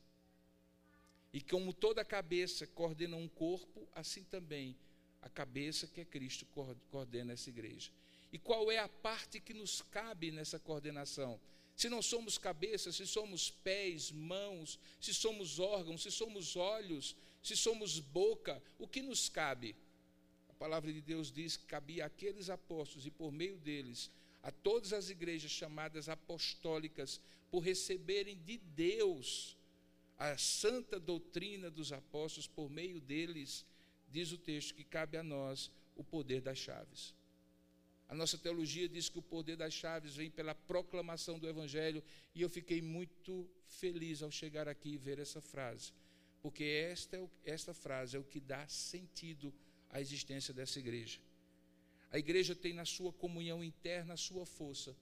E 1.33 1.41
como 1.41 1.73
toda 1.73 2.05
cabeça 2.05 2.67
coordena 2.67 3.17
um 3.17 3.29
corpo, 3.29 3.89
assim 3.93 4.23
também 4.25 4.77
a 5.27 5.29
cabeça 5.29 5.89
que 5.89 6.01
é 6.01 6.05
Cristo 6.05 6.47
coordena 6.91 7.33
essa 7.33 7.51
igreja. 7.51 7.91
E 8.33 8.39
qual 8.39 8.71
é 8.71 8.79
a 8.79 8.89
parte 8.89 9.41
que 9.41 9.53
nos 9.53 9.83
cabe 9.83 10.31
nessa 10.31 10.59
coordenação? 10.59 11.41
Se 11.75 11.89
não 11.89 12.01
somos 12.01 12.39
cabeça, 12.39 12.93
se 12.93 13.07
somos 13.07 13.51
pés, 13.51 14.11
mãos, 14.13 14.79
se 15.01 15.13
somos 15.13 15.59
órgãos, 15.59 16.03
se 16.03 16.11
somos 16.11 16.55
olhos, 16.57 17.17
se 17.43 17.57
somos 17.57 17.99
boca, 17.99 18.63
o 18.79 18.87
que 18.87 19.03
nos 19.03 19.29
cabe? 19.29 19.75
A 20.49 20.53
palavra 20.55 20.93
de 20.93 21.01
Deus 21.01 21.31
diz 21.31 21.57
que 21.57 21.67
cabia 21.67 22.07
àqueles 22.07 22.49
apóstolos 22.49 23.05
e 23.05 23.11
por 23.11 23.33
meio 23.33 23.59
deles 23.59 24.11
a 24.45 24.53
todas 24.53 24.93
as 24.93 25.11
igrejas 25.11 25.51
chamadas 25.51 26.09
apostólicas 26.09 27.21
por 27.51 27.61
receberem 27.61 28.39
de 28.45 28.59
Deus 28.59 29.57
a 30.17 30.39
santa 30.39 31.01
doutrina 31.01 31.69
dos 31.69 31.93
apóstolos 31.93 32.47
por 32.47 32.71
meio 32.71 33.01
deles 33.01 33.67
diz 34.09 34.33
o 34.33 34.39
texto 34.39 34.75
que 34.75 34.85
cabe 34.85 35.17
a 35.17 35.23
nós 35.23 35.71
o 35.95 36.05
poder 36.05 36.41
das 36.41 36.59
chaves. 36.59 37.15
A 38.09 38.15
nossa 38.15 38.39
teologia 38.39 38.89
diz 38.89 39.09
que 39.09 39.19
o 39.19 39.23
poder 39.23 39.57
das 39.57 39.75
chaves 39.75 40.15
vem 40.15 40.31
pela 40.31 40.55
proclamação 40.55 41.39
do 41.39 41.49
Evangelho, 41.49 42.03
e 42.35 42.41
eu 42.41 42.49
fiquei 42.49 42.81
muito 42.81 43.49
feliz 43.67 44.23
ao 44.23 44.31
chegar 44.31 44.69
aqui 44.69 44.91
e 44.91 44.97
ver 44.97 45.19
essa 45.19 45.41
frase, 45.41 45.93
porque 46.41 46.63
esta, 46.63 47.17
é 47.17 47.29
esta 47.45 47.75
frase 47.75 48.17
é 48.17 48.21
o 48.21 48.25
que 48.25 48.39
dá 48.39 48.67
sentido 48.69 49.53
à 49.91 50.01
existência 50.01 50.55
dessa 50.55 50.79
igreja. 50.79 51.19
A 52.13 52.19
igreja 52.19 52.55
tem 52.55 52.73
na 52.73 52.85
sua 52.85 53.13
comunhão 53.13 53.65
interna 53.65 54.15
a 54.15 54.17
sua 54.17 54.47
força, 54.47 54.97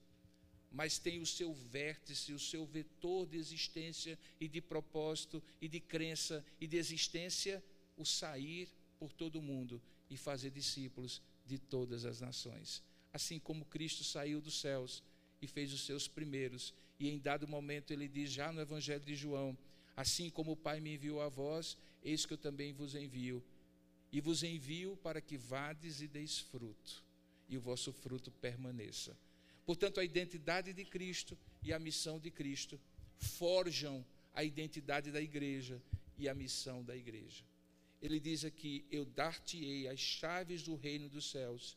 mas 0.72 0.98
tem 0.98 1.20
o 1.20 1.26
seu 1.26 1.52
vértice, 1.52 2.32
o 2.32 2.38
seu 2.38 2.64
vetor 2.64 3.26
de 3.26 3.36
existência 3.36 4.18
e 4.40 4.48
de 4.48 4.60
propósito 4.60 5.42
e 5.60 5.68
de 5.68 5.78
crença 5.78 6.44
e 6.58 6.66
de 6.66 6.76
existência, 6.76 7.62
o 7.96 8.04
sair 8.04 8.68
por 9.04 9.12
todo 9.12 9.36
o 9.36 9.42
mundo 9.42 9.82
e 10.08 10.16
fazer 10.16 10.50
discípulos 10.50 11.20
de 11.44 11.58
todas 11.58 12.06
as 12.06 12.22
nações. 12.22 12.82
Assim 13.12 13.38
como 13.38 13.66
Cristo 13.66 14.02
saiu 14.02 14.40
dos 14.40 14.58
céus 14.58 15.02
e 15.42 15.46
fez 15.46 15.74
os 15.74 15.84
seus 15.84 16.08
primeiros, 16.08 16.72
e 16.98 17.10
em 17.10 17.18
dado 17.18 17.46
momento 17.46 17.92
ele 17.92 18.08
diz 18.08 18.32
já 18.32 18.50
no 18.50 18.62
Evangelho 18.62 19.04
de 19.04 19.14
João: 19.14 19.58
Assim 19.94 20.30
como 20.30 20.52
o 20.52 20.56
Pai 20.56 20.80
me 20.80 20.94
enviou 20.94 21.20
a 21.20 21.28
vós, 21.28 21.76
eis 22.02 22.24
que 22.24 22.32
eu 22.32 22.38
também 22.38 22.72
vos 22.72 22.94
envio. 22.94 23.44
E 24.10 24.22
vos 24.22 24.42
envio 24.42 24.96
para 24.96 25.20
que 25.20 25.36
vades 25.36 26.00
e 26.00 26.08
deis 26.08 26.38
fruto, 26.38 27.04
e 27.46 27.58
o 27.58 27.60
vosso 27.60 27.92
fruto 27.92 28.30
permaneça. 28.30 29.14
Portanto, 29.66 30.00
a 30.00 30.04
identidade 30.04 30.72
de 30.72 30.84
Cristo 30.86 31.36
e 31.62 31.74
a 31.74 31.78
missão 31.78 32.18
de 32.18 32.30
Cristo 32.30 32.80
forjam 33.18 34.02
a 34.32 34.42
identidade 34.42 35.10
da 35.10 35.20
igreja 35.20 35.78
e 36.16 36.26
a 36.26 36.34
missão 36.34 36.82
da 36.82 36.96
igreja 36.96 37.44
ele 38.06 38.20
diz 38.20 38.44
aqui: 38.44 38.84
Eu 38.90 39.04
dar-te-ei 39.04 39.88
as 39.88 39.98
chaves 39.98 40.62
do 40.62 40.74
reino 40.74 41.08
dos 41.08 41.30
céus, 41.30 41.76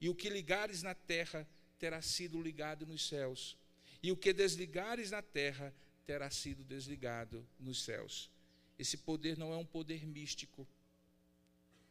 e 0.00 0.08
o 0.08 0.14
que 0.14 0.28
ligares 0.28 0.82
na 0.82 0.94
terra 0.94 1.48
terá 1.78 2.02
sido 2.02 2.42
ligado 2.42 2.84
nos 2.86 3.06
céus, 3.06 3.56
e 4.02 4.10
o 4.10 4.16
que 4.16 4.32
desligares 4.32 5.12
na 5.12 5.22
terra 5.22 5.72
terá 6.04 6.30
sido 6.30 6.64
desligado 6.64 7.46
nos 7.60 7.82
céus. 7.82 8.30
Esse 8.78 8.96
poder 8.96 9.38
não 9.38 9.52
é 9.52 9.56
um 9.56 9.64
poder 9.64 10.06
místico. 10.06 10.66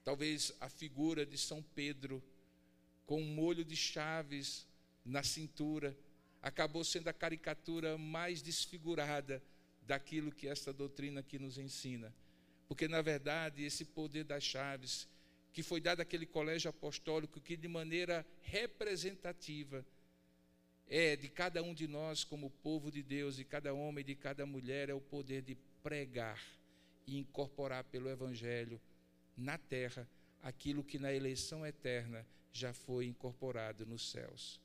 Talvez 0.04 0.54
a 0.60 0.69
figura 0.69 1.26
de 1.26 1.38
São 1.38 1.62
Pedro, 1.62 2.23
com 3.06 3.21
um 3.21 3.34
molho 3.34 3.63
de 3.63 3.76
chaves 3.76 4.65
na 5.06 5.23
cintura, 5.23 5.97
acabou 6.41 6.84
sendo 6.84 7.08
a 7.08 7.13
caricatura 7.13 7.97
mais 7.97 8.41
desfigurada 8.41 9.41
daquilo 9.84 10.32
que 10.32 10.47
esta 10.47 10.73
doutrina 10.73 11.21
aqui 11.21 11.39
nos 11.39 11.58
ensina. 11.58 12.13
Porque, 12.67 12.88
na 12.88 13.01
verdade, 13.01 13.63
esse 13.63 13.86
poder 13.86 14.23
das 14.23 14.43
chaves, 14.43 15.08
que 15.53 15.63
foi 15.63 15.80
dado 15.80 16.01
àquele 16.01 16.25
colégio 16.25 16.69
apostólico, 16.69 17.39
que 17.39 17.56
de 17.56 17.67
maneira 17.67 18.25
representativa 18.41 19.86
é 20.88 21.15
de 21.15 21.30
cada 21.30 21.63
um 21.63 21.73
de 21.73 21.88
nós, 21.88 22.23
como 22.23 22.49
povo 22.49 22.91
de 22.91 23.01
Deus, 23.01 23.38
de 23.38 23.43
cada 23.43 23.73
homem 23.73 24.03
de 24.03 24.15
cada 24.15 24.45
mulher, 24.45 24.89
é 24.89 24.93
o 24.93 25.01
poder 25.01 25.41
de 25.41 25.56
pregar 25.82 26.41
e 27.06 27.17
incorporar 27.17 27.84
pelo 27.86 28.10
Evangelho 28.10 28.80
na 29.36 29.58
terra 29.58 30.08
aquilo 30.41 30.84
que 30.84 30.99
na 30.99 31.13
eleição 31.13 31.65
eterna 31.65 32.25
já 32.51 32.73
foi 32.73 33.06
incorporado 33.06 33.86
nos 33.86 34.10
céus. 34.12 34.60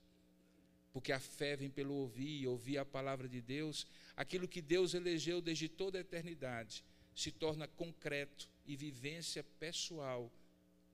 Porque 0.93 1.13
a 1.13 1.21
fé 1.21 1.57
vem 1.57 1.71
pelo 1.71 1.95
ouvir, 1.95 2.47
ouvir 2.47 2.79
a 2.79 2.85
palavra 2.85 3.29
de 3.29 3.41
Deus, 3.41 3.87
aquilo 4.17 4.47
que 4.47 4.61
Deus 4.61 4.93
elegeu 4.95 5.41
desde 5.41 5.69
toda 5.69 5.99
a 5.99 6.03
eternidade 6.03 6.85
se 7.15 7.31
torna 7.31 7.69
concreto 7.69 8.49
e 8.67 8.77
vivência 8.77 9.45
pessoal 9.59 10.31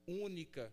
única 0.07 0.73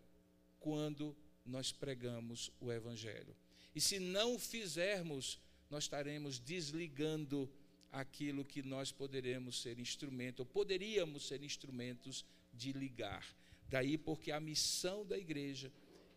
quando 0.59 1.15
nós 1.45 1.71
pregamos 1.71 2.51
o 2.59 2.71
Evangelho. 2.71 3.35
E 3.75 3.81
se 3.81 3.99
não 3.99 4.35
o 4.35 4.39
fizermos, 4.39 5.39
nós 5.69 5.83
estaremos 5.83 6.39
desligando 6.39 7.49
aquilo 7.91 8.43
que 8.43 8.61
nós 8.61 8.91
poderemos 8.91 9.61
ser 9.61 9.79
instrumento, 9.79 10.39
ou 10.39 10.45
poderíamos 10.45 11.27
ser 11.27 11.43
instrumentos 11.43 12.25
de 12.53 12.71
ligar. 12.71 13.25
Daí 13.69 13.97
porque 13.97 14.31
a 14.31 14.39
missão 14.39 15.05
da 15.05 15.17
igreja 15.17 15.71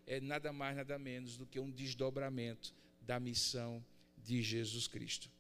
é 0.06 0.20
nada 0.20 0.52
mais, 0.52 0.76
nada 0.76 0.98
menos 0.98 1.36
do 1.36 1.46
que 1.46 1.60
um 1.60 1.70
desdobramento 1.70 2.74
da 3.02 3.20
missão 3.20 3.84
de 4.16 4.42
Jesus 4.42 4.86
Cristo. 4.86 5.30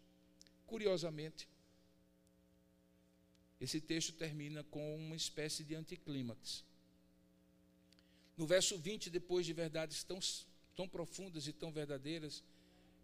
Curiosamente, 0.66 1.48
esse 3.60 3.80
texto 3.80 4.12
termina 4.12 4.62
com 4.64 4.96
uma 4.96 5.16
espécie 5.16 5.64
de 5.64 5.74
anticlímax. 5.74 6.64
No 8.36 8.46
verso 8.46 8.78
20, 8.78 9.10
depois 9.10 9.44
de 9.44 9.52
verdades 9.52 10.04
tão, 10.04 10.20
tão 10.76 10.88
profundas 10.88 11.48
e 11.48 11.52
tão 11.52 11.72
verdadeiras, 11.72 12.44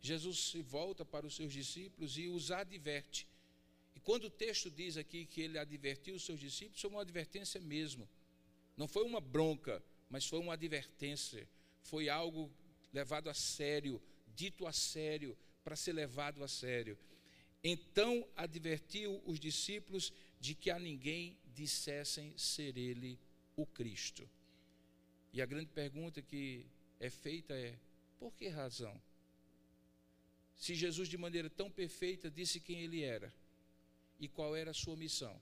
Jesus 0.01 0.51
se 0.51 0.63
volta 0.63 1.05
para 1.05 1.27
os 1.27 1.35
seus 1.35 1.53
discípulos 1.53 2.17
e 2.17 2.29
os 2.29 2.51
adverte. 2.51 3.27
E 3.97 4.01
quando 4.01 4.25
o 4.25 4.31
texto 4.31 4.71
diz 4.71 4.97
aqui 4.97 5.25
que 5.27 5.41
ele 5.41 5.59
advertiu 5.59 6.15
os 6.15 6.25
seus 6.25 6.39
discípulos, 6.39 6.81
foi 6.81 6.91
uma 6.91 7.01
advertência 7.01 7.61
mesmo. 7.61 8.09
Não 8.77 8.87
foi 8.87 9.05
uma 9.05 9.21
bronca, 9.21 9.83
mas 10.09 10.27
foi 10.27 10.39
uma 10.39 10.55
advertência. 10.55 11.49
Foi 11.83 12.09
algo 12.09 12.51
levado 12.93 13.29
a 13.29 13.35
sério, 13.35 14.01
dito 14.37 14.67
a 14.67 14.73
sério, 14.73 15.37
para 15.65 15.75
ser 15.75 15.93
levado 15.93 16.45
a 16.45 16.49
sério. 16.49 16.99
Então 17.63 18.29
advertiu 18.37 19.23
os 19.25 19.41
discípulos 19.41 20.13
de 20.45 20.55
que 20.55 20.71
a 20.71 20.79
ninguém 20.79 21.39
dissessem 21.55 22.37
ser 22.37 22.77
ele 22.77 23.19
o 23.57 23.65
Cristo. 23.65 24.29
E 25.33 25.41
a 25.41 25.47
grande 25.47 25.71
pergunta 25.71 26.21
que 26.21 26.67
é 27.01 27.09
feita 27.09 27.55
é: 27.55 27.79
por 28.19 28.31
que 28.35 28.49
razão? 28.49 28.95
Se 30.55 30.75
Jesus, 30.75 31.09
de 31.09 31.17
maneira 31.17 31.49
tão 31.49 31.71
perfeita, 31.71 32.31
disse 32.31 32.61
quem 32.61 32.83
ele 32.83 33.01
era 33.03 33.33
e 34.21 34.29
qual 34.29 34.55
era 34.55 34.73
a 34.73 34.75
sua 34.75 34.95
missão, 34.99 35.35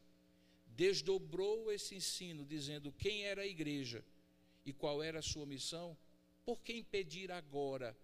desdobrou 0.68 1.72
esse 1.72 1.96
ensino 1.96 2.44
dizendo 2.44 2.92
quem 2.92 3.24
era 3.24 3.42
a 3.42 3.46
igreja 3.56 4.04
e 4.64 4.72
qual 4.72 5.02
era 5.02 5.18
a 5.18 5.28
sua 5.32 5.44
missão, 5.44 5.98
por 6.44 6.62
que 6.62 6.74
impedir 6.74 7.32
agora 7.32 7.96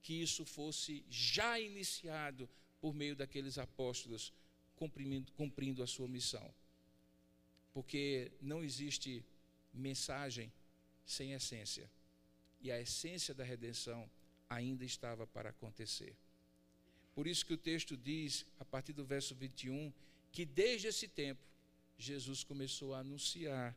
que 0.00 0.14
isso 0.14 0.46
fosse 0.46 1.04
já 1.10 1.60
iniciado 1.60 2.48
por 2.80 2.94
meio 2.94 3.14
daqueles 3.14 3.58
apóstolos 3.58 4.32
cumprindo, 4.80 5.30
cumprindo 5.32 5.82
a 5.82 5.86
sua 5.86 6.08
missão? 6.08 6.46
Porque 7.74 8.32
não 8.40 8.64
existe 8.64 9.22
mensagem 9.72 10.50
sem 11.04 11.32
essência. 11.32 11.88
E 12.60 12.72
a 12.72 12.80
essência 12.80 13.32
da 13.34 13.44
redenção 13.44 14.10
ainda 14.48 14.84
estava 14.84 15.26
para 15.26 15.50
acontecer. 15.50 16.14
Por 17.14 17.26
isso 17.26 17.44
que 17.46 17.54
o 17.54 17.58
texto 17.70 17.96
diz, 17.96 18.46
a 18.58 18.64
partir 18.64 18.92
do 18.92 19.04
verso 19.04 19.34
21, 19.34 19.92
que 20.32 20.44
desde 20.44 20.88
esse 20.88 21.06
tempo 21.06 21.42
Jesus 21.98 22.42
começou 22.42 22.94
a 22.94 23.00
anunciar 23.00 23.76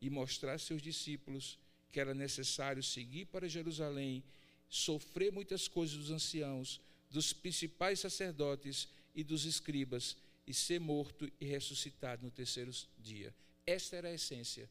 e 0.00 0.10
mostrar 0.10 0.54
a 0.54 0.58
seus 0.58 0.82
discípulos 0.82 1.58
que 1.92 2.00
era 2.00 2.12
necessário 2.12 2.82
seguir 2.82 3.26
para 3.26 3.48
Jerusalém, 3.48 4.22
sofrer 4.68 5.30
muitas 5.32 5.68
coisas 5.68 5.96
dos 5.96 6.10
anciãos, 6.10 6.80
dos 7.10 7.32
principais 7.32 8.00
sacerdotes 8.00 8.88
e 9.16 9.24
dos 9.24 9.44
escribas, 9.44 10.16
e 10.46 10.54
ser 10.54 10.78
morto 10.78 11.28
e 11.40 11.44
ressuscitado 11.44 12.22
no 12.22 12.30
terceiro 12.30 12.70
dia. 13.00 13.34
Esta 13.66 13.96
era 13.96 14.08
a 14.08 14.14
essência 14.14 14.70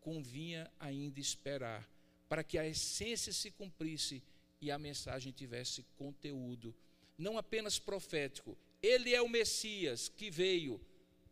convinha 0.00 0.70
ainda 0.80 1.20
esperar, 1.20 1.86
para 2.28 2.42
que 2.42 2.58
a 2.58 2.66
essência 2.66 3.32
se 3.32 3.50
cumprisse 3.50 4.22
e 4.60 4.70
a 4.70 4.78
mensagem 4.78 5.32
tivesse 5.32 5.84
conteúdo, 5.96 6.74
não 7.16 7.36
apenas 7.38 7.78
profético. 7.78 8.56
Ele 8.82 9.14
é 9.14 9.20
o 9.20 9.28
Messias 9.28 10.08
que 10.08 10.30
veio, 10.30 10.80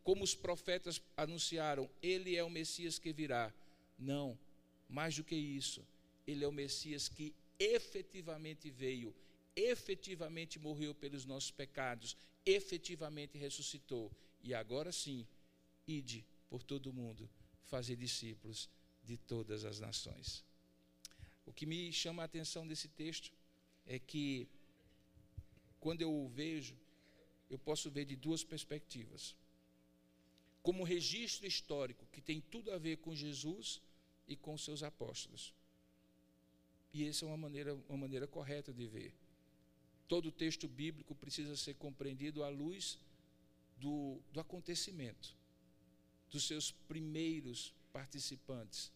como 0.03 0.23
os 0.23 0.35
profetas 0.35 1.01
anunciaram, 1.15 1.89
ele 2.01 2.35
é 2.35 2.43
o 2.43 2.49
Messias 2.49 2.99
que 2.99 3.11
virá. 3.11 3.53
Não, 3.97 4.37
mais 4.87 5.15
do 5.15 5.23
que 5.23 5.35
isso, 5.35 5.85
ele 6.25 6.43
é 6.43 6.47
o 6.47 6.51
Messias 6.51 7.07
que 7.09 7.33
efetivamente 7.59 8.69
veio, 8.69 9.13
efetivamente 9.57 10.59
morreu 10.59 10.93
pelos 10.93 11.25
nossos 11.25 11.49
pecados, 11.49 12.15
efetivamente 12.45 13.37
ressuscitou. 13.37 14.11
E 14.43 14.53
agora 14.53 14.91
sim, 14.91 15.27
ide 15.87 16.23
por 16.47 16.61
todo 16.61 16.87
o 16.91 16.93
mundo 16.93 17.27
fazer 17.63 17.95
discípulos 17.95 18.69
de 19.03 19.17
todas 19.17 19.65
as 19.65 19.79
nações. 19.79 20.45
O 21.43 21.51
que 21.51 21.65
me 21.65 21.91
chama 21.91 22.21
a 22.21 22.25
atenção 22.25 22.67
desse 22.67 22.87
texto 22.87 23.33
é 23.85 23.97
que, 23.97 24.47
quando 25.79 26.01
eu 26.01 26.13
o 26.13 26.29
vejo, 26.29 26.77
eu 27.49 27.57
posso 27.57 27.89
ver 27.89 28.05
de 28.05 28.15
duas 28.15 28.43
perspectivas. 28.43 29.35
Como 30.61 30.83
registro 30.83 31.47
histórico 31.47 32.05
que 32.11 32.21
tem 32.21 32.41
tudo 32.41 32.71
a 32.71 32.77
ver 32.77 32.97
com 32.97 33.15
Jesus 33.15 33.81
e 34.27 34.35
com 34.35 34.57
seus 34.57 34.83
apóstolos. 34.83 35.53
E 36.93 37.05
essa 37.05 37.25
é 37.25 37.27
uma 37.27 37.37
maneira, 37.37 37.73
uma 37.87 37.97
maneira 37.97 38.27
correta 38.27 38.73
de 38.73 38.85
ver. 38.85 39.13
Todo 40.07 40.31
texto 40.31 40.67
bíblico 40.67 41.13
precisa 41.15 41.55
ser 41.57 41.75
compreendido 41.75 42.43
à 42.43 42.49
luz 42.49 42.99
do, 43.77 44.21
do 44.31 44.39
acontecimento 44.39 45.35
dos 46.29 46.45
seus 46.45 46.71
primeiros 46.71 47.73
participantes, 47.91 48.91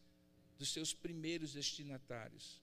dos 0.58 0.70
seus 0.70 0.94
primeiros 0.94 1.54
destinatários. 1.54 2.62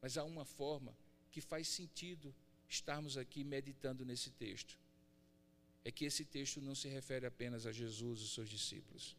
Mas 0.00 0.16
há 0.16 0.24
uma 0.24 0.44
forma 0.44 0.96
que 1.30 1.40
faz 1.40 1.68
sentido 1.68 2.34
estarmos 2.68 3.16
aqui 3.16 3.44
meditando 3.44 4.04
nesse 4.04 4.30
texto. 4.30 4.78
É 5.84 5.90
que 5.90 6.04
esse 6.04 6.24
texto 6.24 6.60
não 6.60 6.74
se 6.74 6.88
refere 6.88 7.26
apenas 7.26 7.66
a 7.66 7.72
Jesus 7.72 8.20
e 8.20 8.28
seus 8.28 8.48
discípulos. 8.48 9.16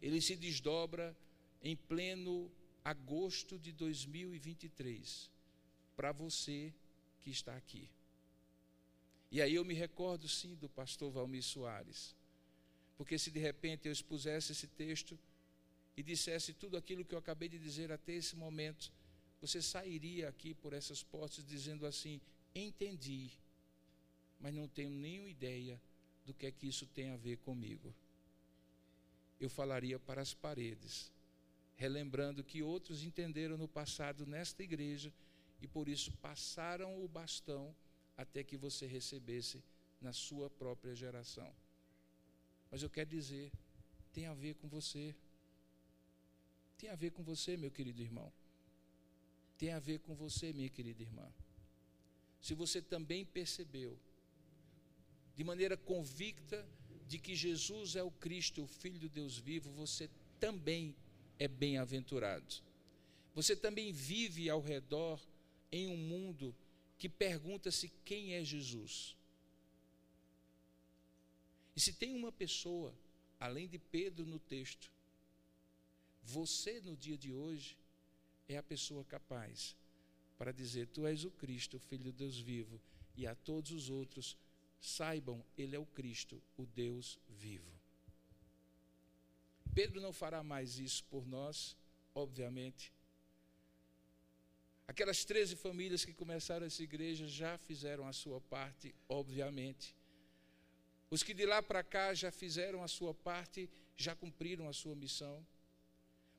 Ele 0.00 0.20
se 0.20 0.36
desdobra 0.36 1.16
em 1.62 1.76
pleno 1.76 2.50
agosto 2.84 3.58
de 3.58 3.72
2023 3.72 5.30
para 5.96 6.12
você 6.12 6.72
que 7.26 7.30
está 7.30 7.56
aqui. 7.56 7.90
E 9.32 9.42
aí 9.42 9.56
eu 9.56 9.64
me 9.64 9.74
recordo 9.74 10.28
sim 10.28 10.54
do 10.54 10.68
pastor 10.68 11.10
Valmir 11.10 11.42
Soares 11.42 12.14
porque 12.96 13.18
se 13.18 13.30
de 13.30 13.38
repente 13.38 13.86
eu 13.86 13.92
expusesse 13.92 14.52
esse 14.52 14.66
texto 14.66 15.18
e 15.96 16.02
dissesse 16.02 16.52
tudo 16.54 16.76
aquilo 16.76 17.04
que 17.04 17.14
eu 17.14 17.18
acabei 17.18 17.48
de 17.48 17.58
dizer 17.58 17.92
até 17.92 18.12
esse 18.12 18.36
momento, 18.36 18.92
você 19.40 19.60
sairia 19.60 20.28
aqui 20.28 20.54
por 20.54 20.72
essas 20.72 21.02
portas 21.02 21.44
dizendo 21.46 21.86
assim: 21.86 22.20
entendi, 22.54 23.30
mas 24.40 24.54
não 24.54 24.66
tenho 24.66 24.90
nenhuma 24.90 25.28
ideia 25.28 25.80
do 26.24 26.32
que 26.32 26.46
é 26.46 26.50
que 26.50 26.66
isso 26.66 26.86
tem 26.86 27.10
a 27.10 27.16
ver 27.16 27.36
comigo. 27.38 27.94
Eu 29.38 29.50
falaria 29.50 29.98
para 29.98 30.22
as 30.22 30.32
paredes, 30.32 31.12
relembrando 31.76 32.42
que 32.42 32.62
outros 32.62 33.02
entenderam 33.02 33.58
no 33.58 33.68
passado 33.68 34.26
nesta 34.26 34.62
igreja 34.62 35.12
e 35.60 35.66
por 35.66 35.88
isso 35.88 36.12
passaram 36.18 37.02
o 37.02 37.08
bastão 37.08 37.74
até 38.16 38.42
que 38.42 38.56
você 38.56 38.86
recebesse 38.86 39.62
na 40.00 40.12
sua 40.12 40.48
própria 40.50 40.94
geração. 40.94 41.52
Mas 42.70 42.82
eu 42.82 42.90
quero 42.90 43.08
dizer, 43.08 43.52
tem 44.12 44.26
a 44.26 44.34
ver 44.34 44.54
com 44.54 44.68
você. 44.68 45.14
Tem 46.78 46.90
a 46.90 46.94
ver 46.94 47.10
com 47.10 47.22
você, 47.22 47.56
meu 47.56 47.70
querido 47.70 48.02
irmão. 48.02 48.32
Tem 49.58 49.72
a 49.72 49.78
ver 49.78 50.00
com 50.00 50.14
você, 50.14 50.52
minha 50.52 50.68
querida 50.68 51.02
irmã. 51.02 51.32
Se 52.40 52.54
você 52.54 52.82
também 52.82 53.24
percebeu, 53.24 53.98
de 55.34 55.42
maneira 55.42 55.76
convicta, 55.76 56.66
de 57.06 57.18
que 57.18 57.34
Jesus 57.34 57.96
é 57.96 58.02
o 58.02 58.10
Cristo, 58.10 58.64
o 58.64 58.66
Filho 58.66 58.98
do 58.98 59.08
Deus 59.08 59.38
vivo, 59.38 59.70
você 59.70 60.10
também 60.38 60.94
é 61.38 61.48
bem-aventurado. 61.48 62.62
Você 63.34 63.54
também 63.54 63.92
vive 63.92 64.48
ao 64.50 64.60
redor 64.60 65.20
em 65.70 65.88
um 65.88 65.96
mundo 65.96 66.54
que 66.98 67.08
pergunta-se 67.08 67.88
quem 68.04 68.34
é 68.34 68.44
Jesus. 68.44 69.16
E 71.74 71.80
se 71.80 71.92
tem 71.92 72.14
uma 72.14 72.32
pessoa, 72.32 72.94
além 73.38 73.68
de 73.68 73.78
Pedro 73.78 74.24
no 74.24 74.38
texto, 74.38 74.90
você 76.22 76.80
no 76.80 76.96
dia 76.96 77.18
de 77.18 77.32
hoje 77.32 77.76
é 78.48 78.56
a 78.56 78.62
pessoa 78.62 79.04
capaz 79.04 79.76
para 80.38 80.52
dizer: 80.52 80.86
Tu 80.88 81.06
és 81.06 81.24
o 81.24 81.30
Cristo, 81.30 81.78
Filho 81.78 82.04
de 82.04 82.12
Deus 82.12 82.38
vivo, 82.38 82.80
e 83.14 83.26
a 83.26 83.34
todos 83.34 83.70
os 83.72 83.90
outros 83.90 84.36
saibam, 84.80 85.44
Ele 85.56 85.76
é 85.76 85.78
o 85.78 85.86
Cristo, 85.86 86.42
o 86.56 86.64
Deus 86.66 87.18
vivo. 87.28 87.70
Pedro 89.74 90.00
não 90.00 90.12
fará 90.12 90.42
mais 90.42 90.78
isso 90.78 91.04
por 91.04 91.26
nós, 91.26 91.76
obviamente. 92.14 92.92
Aquelas 94.88 95.24
13 95.24 95.56
famílias 95.56 96.04
que 96.04 96.12
começaram 96.12 96.66
essa 96.66 96.82
igreja 96.82 97.26
já 97.26 97.58
fizeram 97.58 98.06
a 98.06 98.12
sua 98.12 98.40
parte, 98.40 98.94
obviamente. 99.08 99.94
Os 101.10 101.22
que 101.22 101.34
de 101.34 101.44
lá 101.44 101.60
para 101.62 101.82
cá 101.82 102.14
já 102.14 102.30
fizeram 102.30 102.82
a 102.82 102.88
sua 102.88 103.12
parte, 103.12 103.68
já 103.96 104.14
cumpriram 104.14 104.68
a 104.68 104.72
sua 104.72 104.94
missão. 104.94 105.44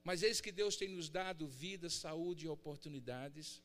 Mas 0.03 0.23
eis 0.23 0.39
que 0.39 0.51
Deus 0.51 0.77
tem 0.77 0.87
nos 0.87 1.09
dado 1.09 1.47
vida, 1.47 1.89
saúde 1.89 2.45
e 2.45 2.49
oportunidades. 2.49 3.61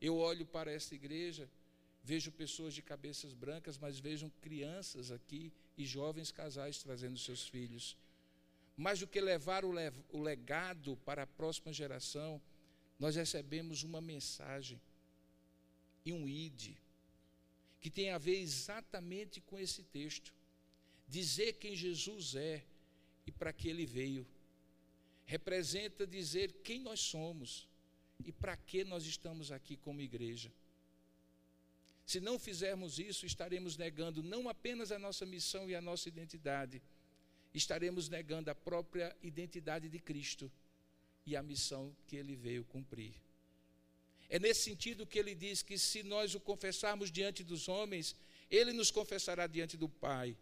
Eu 0.00 0.16
olho 0.16 0.44
para 0.44 0.72
esta 0.72 0.96
igreja, 0.96 1.48
vejo 2.02 2.32
pessoas 2.32 2.74
de 2.74 2.82
cabeças 2.82 3.32
brancas, 3.32 3.78
mas 3.78 4.00
vejo 4.00 4.28
crianças 4.40 5.12
aqui 5.12 5.52
e 5.78 5.84
jovens 5.86 6.32
casais 6.32 6.82
trazendo 6.82 7.16
seus 7.16 7.46
filhos. 7.46 7.96
Mais 8.76 8.98
do 8.98 9.06
que 9.06 9.20
levar 9.20 9.64
o 9.64 10.20
legado 10.20 10.96
para 11.04 11.22
a 11.22 11.26
próxima 11.26 11.72
geração, 11.72 12.42
nós 13.02 13.16
recebemos 13.16 13.82
uma 13.82 14.00
mensagem 14.00 14.80
e 16.04 16.12
um 16.12 16.28
id 16.28 16.76
que 17.80 17.90
tem 17.90 18.10
a 18.10 18.16
ver 18.16 18.38
exatamente 18.38 19.40
com 19.40 19.58
esse 19.58 19.82
texto. 19.82 20.32
Dizer 21.08 21.54
quem 21.54 21.74
Jesus 21.74 22.36
é 22.36 22.64
e 23.26 23.32
para 23.32 23.52
que 23.52 23.68
ele 23.68 23.84
veio. 23.84 24.24
Representa 25.24 26.06
dizer 26.06 26.52
quem 26.62 26.78
nós 26.78 27.00
somos 27.00 27.68
e 28.24 28.30
para 28.30 28.56
que 28.56 28.84
nós 28.84 29.04
estamos 29.04 29.50
aqui 29.50 29.76
como 29.76 30.00
igreja. 30.00 30.52
Se 32.06 32.20
não 32.20 32.38
fizermos 32.38 33.00
isso, 33.00 33.26
estaremos 33.26 33.76
negando 33.76 34.22
não 34.22 34.48
apenas 34.48 34.92
a 34.92 34.98
nossa 35.06 35.26
missão 35.26 35.68
e 35.68 35.74
a 35.74 35.80
nossa 35.80 36.08
identidade, 36.08 36.80
estaremos 37.52 38.08
negando 38.08 38.48
a 38.48 38.54
própria 38.54 39.16
identidade 39.24 39.88
de 39.88 39.98
Cristo 39.98 40.48
e 41.24 41.36
a 41.36 41.42
missão 41.42 41.94
que 42.06 42.16
ele 42.16 42.34
veio 42.34 42.64
cumprir. 42.64 43.14
É 44.28 44.38
nesse 44.38 44.62
sentido 44.62 45.06
que 45.06 45.18
ele 45.18 45.34
diz 45.34 45.62
que 45.62 45.78
se 45.78 46.02
nós 46.02 46.34
o 46.34 46.40
confessarmos 46.40 47.10
diante 47.10 47.44
dos 47.44 47.68
homens, 47.68 48.16
ele 48.50 48.72
nos 48.72 48.90
confessará 48.90 49.46
diante 49.46 49.76
do 49.76 49.88
Pai. 49.88 50.36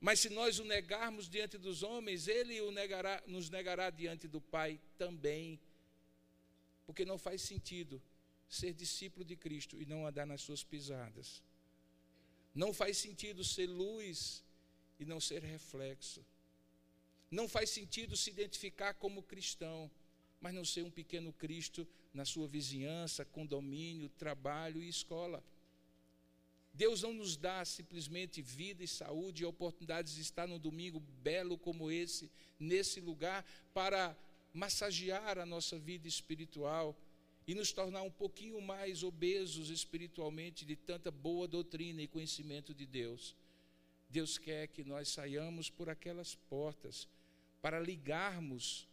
Mas 0.00 0.20
se 0.20 0.30
nós 0.30 0.58
o 0.58 0.64
negarmos 0.64 1.28
diante 1.28 1.58
dos 1.58 1.82
homens, 1.82 2.28
ele 2.28 2.60
o 2.60 2.70
negará, 2.70 3.22
nos 3.26 3.50
negará 3.50 3.90
diante 3.90 4.26
do 4.28 4.40
Pai 4.40 4.80
também. 4.96 5.60
Porque 6.86 7.04
não 7.04 7.18
faz 7.18 7.42
sentido 7.42 8.00
ser 8.48 8.72
discípulo 8.72 9.24
de 9.24 9.36
Cristo 9.36 9.80
e 9.80 9.86
não 9.86 10.06
andar 10.06 10.26
nas 10.26 10.40
suas 10.40 10.64
pisadas. 10.64 11.42
Não 12.54 12.72
faz 12.72 12.98
sentido 12.98 13.44
ser 13.44 13.66
luz 13.66 14.44
e 14.98 15.04
não 15.04 15.20
ser 15.20 15.42
reflexo. 15.42 16.24
Não 17.30 17.48
faz 17.48 17.70
sentido 17.70 18.16
se 18.16 18.30
identificar 18.30 18.92
como 18.94 19.22
cristão 19.22 19.90
mas 20.40 20.54
não 20.54 20.64
ser 20.64 20.82
um 20.82 20.90
pequeno 20.90 21.32
Cristo 21.32 21.86
na 22.14 22.24
sua 22.24 22.48
vizinhança, 22.48 23.24
condomínio, 23.24 24.08
trabalho 24.08 24.82
e 24.82 24.88
escola. 24.88 25.42
Deus 26.72 27.02
não 27.02 27.12
nos 27.12 27.36
dá 27.36 27.64
simplesmente 27.64 28.40
vida 28.40 28.82
e 28.82 28.88
saúde 28.88 29.42
e 29.42 29.46
oportunidades 29.46 30.14
de 30.14 30.22
estar 30.22 30.46
num 30.46 30.58
domingo 30.58 31.00
belo 31.22 31.58
como 31.58 31.90
esse, 31.90 32.30
nesse 32.58 33.00
lugar, 33.00 33.44
para 33.74 34.16
massagear 34.52 35.38
a 35.38 35.46
nossa 35.46 35.78
vida 35.78 36.08
espiritual 36.08 36.96
e 37.46 37.54
nos 37.54 37.72
tornar 37.72 38.02
um 38.02 38.10
pouquinho 38.10 38.60
mais 38.60 39.02
obesos 39.02 39.70
espiritualmente 39.70 40.64
de 40.64 40.76
tanta 40.76 41.10
boa 41.10 41.48
doutrina 41.48 42.00
e 42.02 42.08
conhecimento 42.08 42.72
de 42.72 42.86
Deus. 42.86 43.36
Deus 44.08 44.38
quer 44.38 44.68
que 44.68 44.84
nós 44.84 45.08
saiamos 45.08 45.70
por 45.70 45.88
aquelas 45.88 46.34
portas 46.34 47.08
para 47.60 47.78
ligarmos 47.78 48.88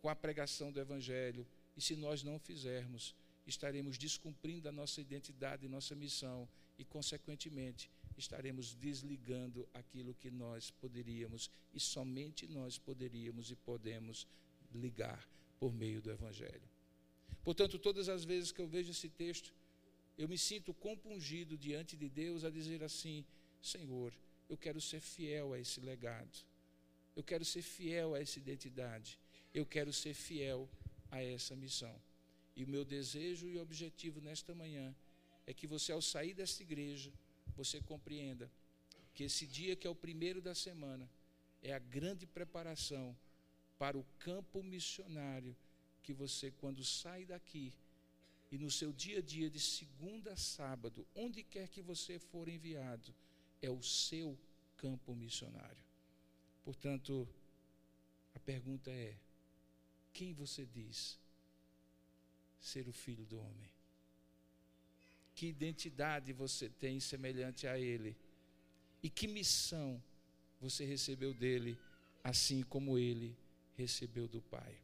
com 0.00 0.08
a 0.08 0.14
pregação 0.14 0.72
do 0.72 0.80
Evangelho. 0.80 1.46
E 1.76 1.80
se 1.80 1.94
nós 1.96 2.22
não 2.22 2.38
fizermos, 2.38 3.14
estaremos 3.46 3.96
descumprindo 3.98 4.68
a 4.68 4.72
nossa 4.72 5.00
identidade 5.00 5.66
e 5.66 5.68
nossa 5.68 5.94
missão 5.94 6.48
e, 6.78 6.84
consequentemente, 6.84 7.90
estaremos 8.16 8.74
desligando 8.74 9.68
aquilo 9.72 10.14
que 10.14 10.30
nós 10.30 10.70
poderíamos 10.70 11.50
e 11.72 11.80
somente 11.80 12.46
nós 12.46 12.78
poderíamos 12.78 13.50
e 13.50 13.56
podemos 13.56 14.26
ligar 14.74 15.28
por 15.58 15.72
meio 15.72 16.00
do 16.00 16.10
Evangelho. 16.10 16.68
Portanto, 17.42 17.78
todas 17.78 18.08
as 18.08 18.24
vezes 18.24 18.52
que 18.52 18.60
eu 18.60 18.66
vejo 18.66 18.90
esse 18.90 19.08
texto, 19.08 19.54
eu 20.18 20.28
me 20.28 20.36
sinto 20.36 20.74
compungido 20.74 21.56
diante 21.56 21.96
de 21.96 22.08
Deus 22.08 22.44
a 22.44 22.50
dizer 22.50 22.82
assim: 22.82 23.24
Senhor, 23.62 24.12
eu 24.48 24.56
quero 24.56 24.80
ser 24.80 25.00
fiel 25.00 25.52
a 25.54 25.58
esse 25.58 25.80
legado, 25.80 26.38
eu 27.16 27.22
quero 27.22 27.44
ser 27.44 27.62
fiel 27.62 28.14
a 28.14 28.20
essa 28.20 28.38
identidade, 28.38 29.18
eu 29.54 29.66
quero 29.66 29.92
ser 29.92 30.14
fiel 30.14 30.68
a 31.10 31.22
essa 31.22 31.56
missão. 31.56 31.94
E 32.56 32.64
o 32.64 32.68
meu 32.68 32.84
desejo 32.84 33.48
e 33.48 33.58
objetivo 33.58 34.20
nesta 34.20 34.54
manhã 34.54 34.94
é 35.46 35.52
que 35.54 35.66
você, 35.66 35.92
ao 35.92 36.02
sair 36.02 36.34
desta 36.34 36.62
igreja, 36.62 37.12
você 37.56 37.80
compreenda 37.80 38.50
que 39.14 39.24
esse 39.24 39.46
dia, 39.46 39.76
que 39.76 39.86
é 39.86 39.90
o 39.90 39.94
primeiro 39.94 40.40
da 40.40 40.54
semana, 40.54 41.08
é 41.62 41.72
a 41.72 41.78
grande 41.78 42.26
preparação 42.26 43.16
para 43.78 43.98
o 43.98 44.04
campo 44.18 44.62
missionário 44.62 45.56
que 46.02 46.12
você, 46.12 46.50
quando 46.50 46.84
sai 46.84 47.24
daqui, 47.24 47.72
e 48.50 48.58
no 48.58 48.70
seu 48.70 48.92
dia 48.92 49.18
a 49.18 49.22
dia, 49.22 49.48
de 49.48 49.60
segunda 49.60 50.32
a 50.32 50.36
sábado, 50.36 51.06
onde 51.14 51.42
quer 51.42 51.68
que 51.68 51.80
você 51.80 52.18
for 52.18 52.48
enviado, 52.48 53.14
é 53.62 53.70
o 53.70 53.82
seu 53.82 54.36
campo 54.76 55.14
missionário. 55.14 55.84
Portanto, 56.64 57.28
a 58.34 58.38
pergunta 58.40 58.90
é: 58.90 59.16
quem 60.12 60.32
você 60.32 60.66
diz 60.66 61.18
ser 62.58 62.88
o 62.88 62.92
filho 62.92 63.24
do 63.24 63.38
homem? 63.38 63.70
Que 65.34 65.46
identidade 65.46 66.32
você 66.32 66.68
tem 66.68 67.00
semelhante 67.00 67.66
a 67.66 67.78
ele? 67.78 68.16
E 69.02 69.08
que 69.08 69.26
missão 69.26 70.02
você 70.60 70.84
recebeu 70.84 71.32
dele, 71.32 71.78
assim 72.22 72.62
como 72.62 72.98
ele 72.98 73.36
recebeu 73.76 74.28
do 74.28 74.42
Pai? 74.42 74.76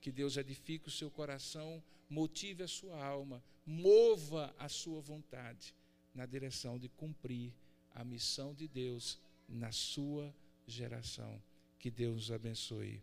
Que 0.00 0.10
Deus 0.10 0.36
edifique 0.36 0.88
o 0.88 0.90
seu 0.90 1.10
coração, 1.10 1.82
motive 2.08 2.62
a 2.62 2.68
sua 2.68 3.04
alma, 3.04 3.42
mova 3.66 4.54
a 4.58 4.68
sua 4.68 5.00
vontade 5.00 5.74
na 6.14 6.26
direção 6.26 6.78
de 6.78 6.88
cumprir 6.88 7.52
a 7.94 8.04
missão 8.04 8.54
de 8.54 8.66
Deus 8.66 9.18
na 9.48 9.70
sua 9.70 10.34
geração. 10.66 11.40
Que 11.78 11.90
Deus 11.90 12.30
abençoe. 12.30 13.02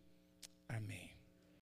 Amém. 0.67 1.08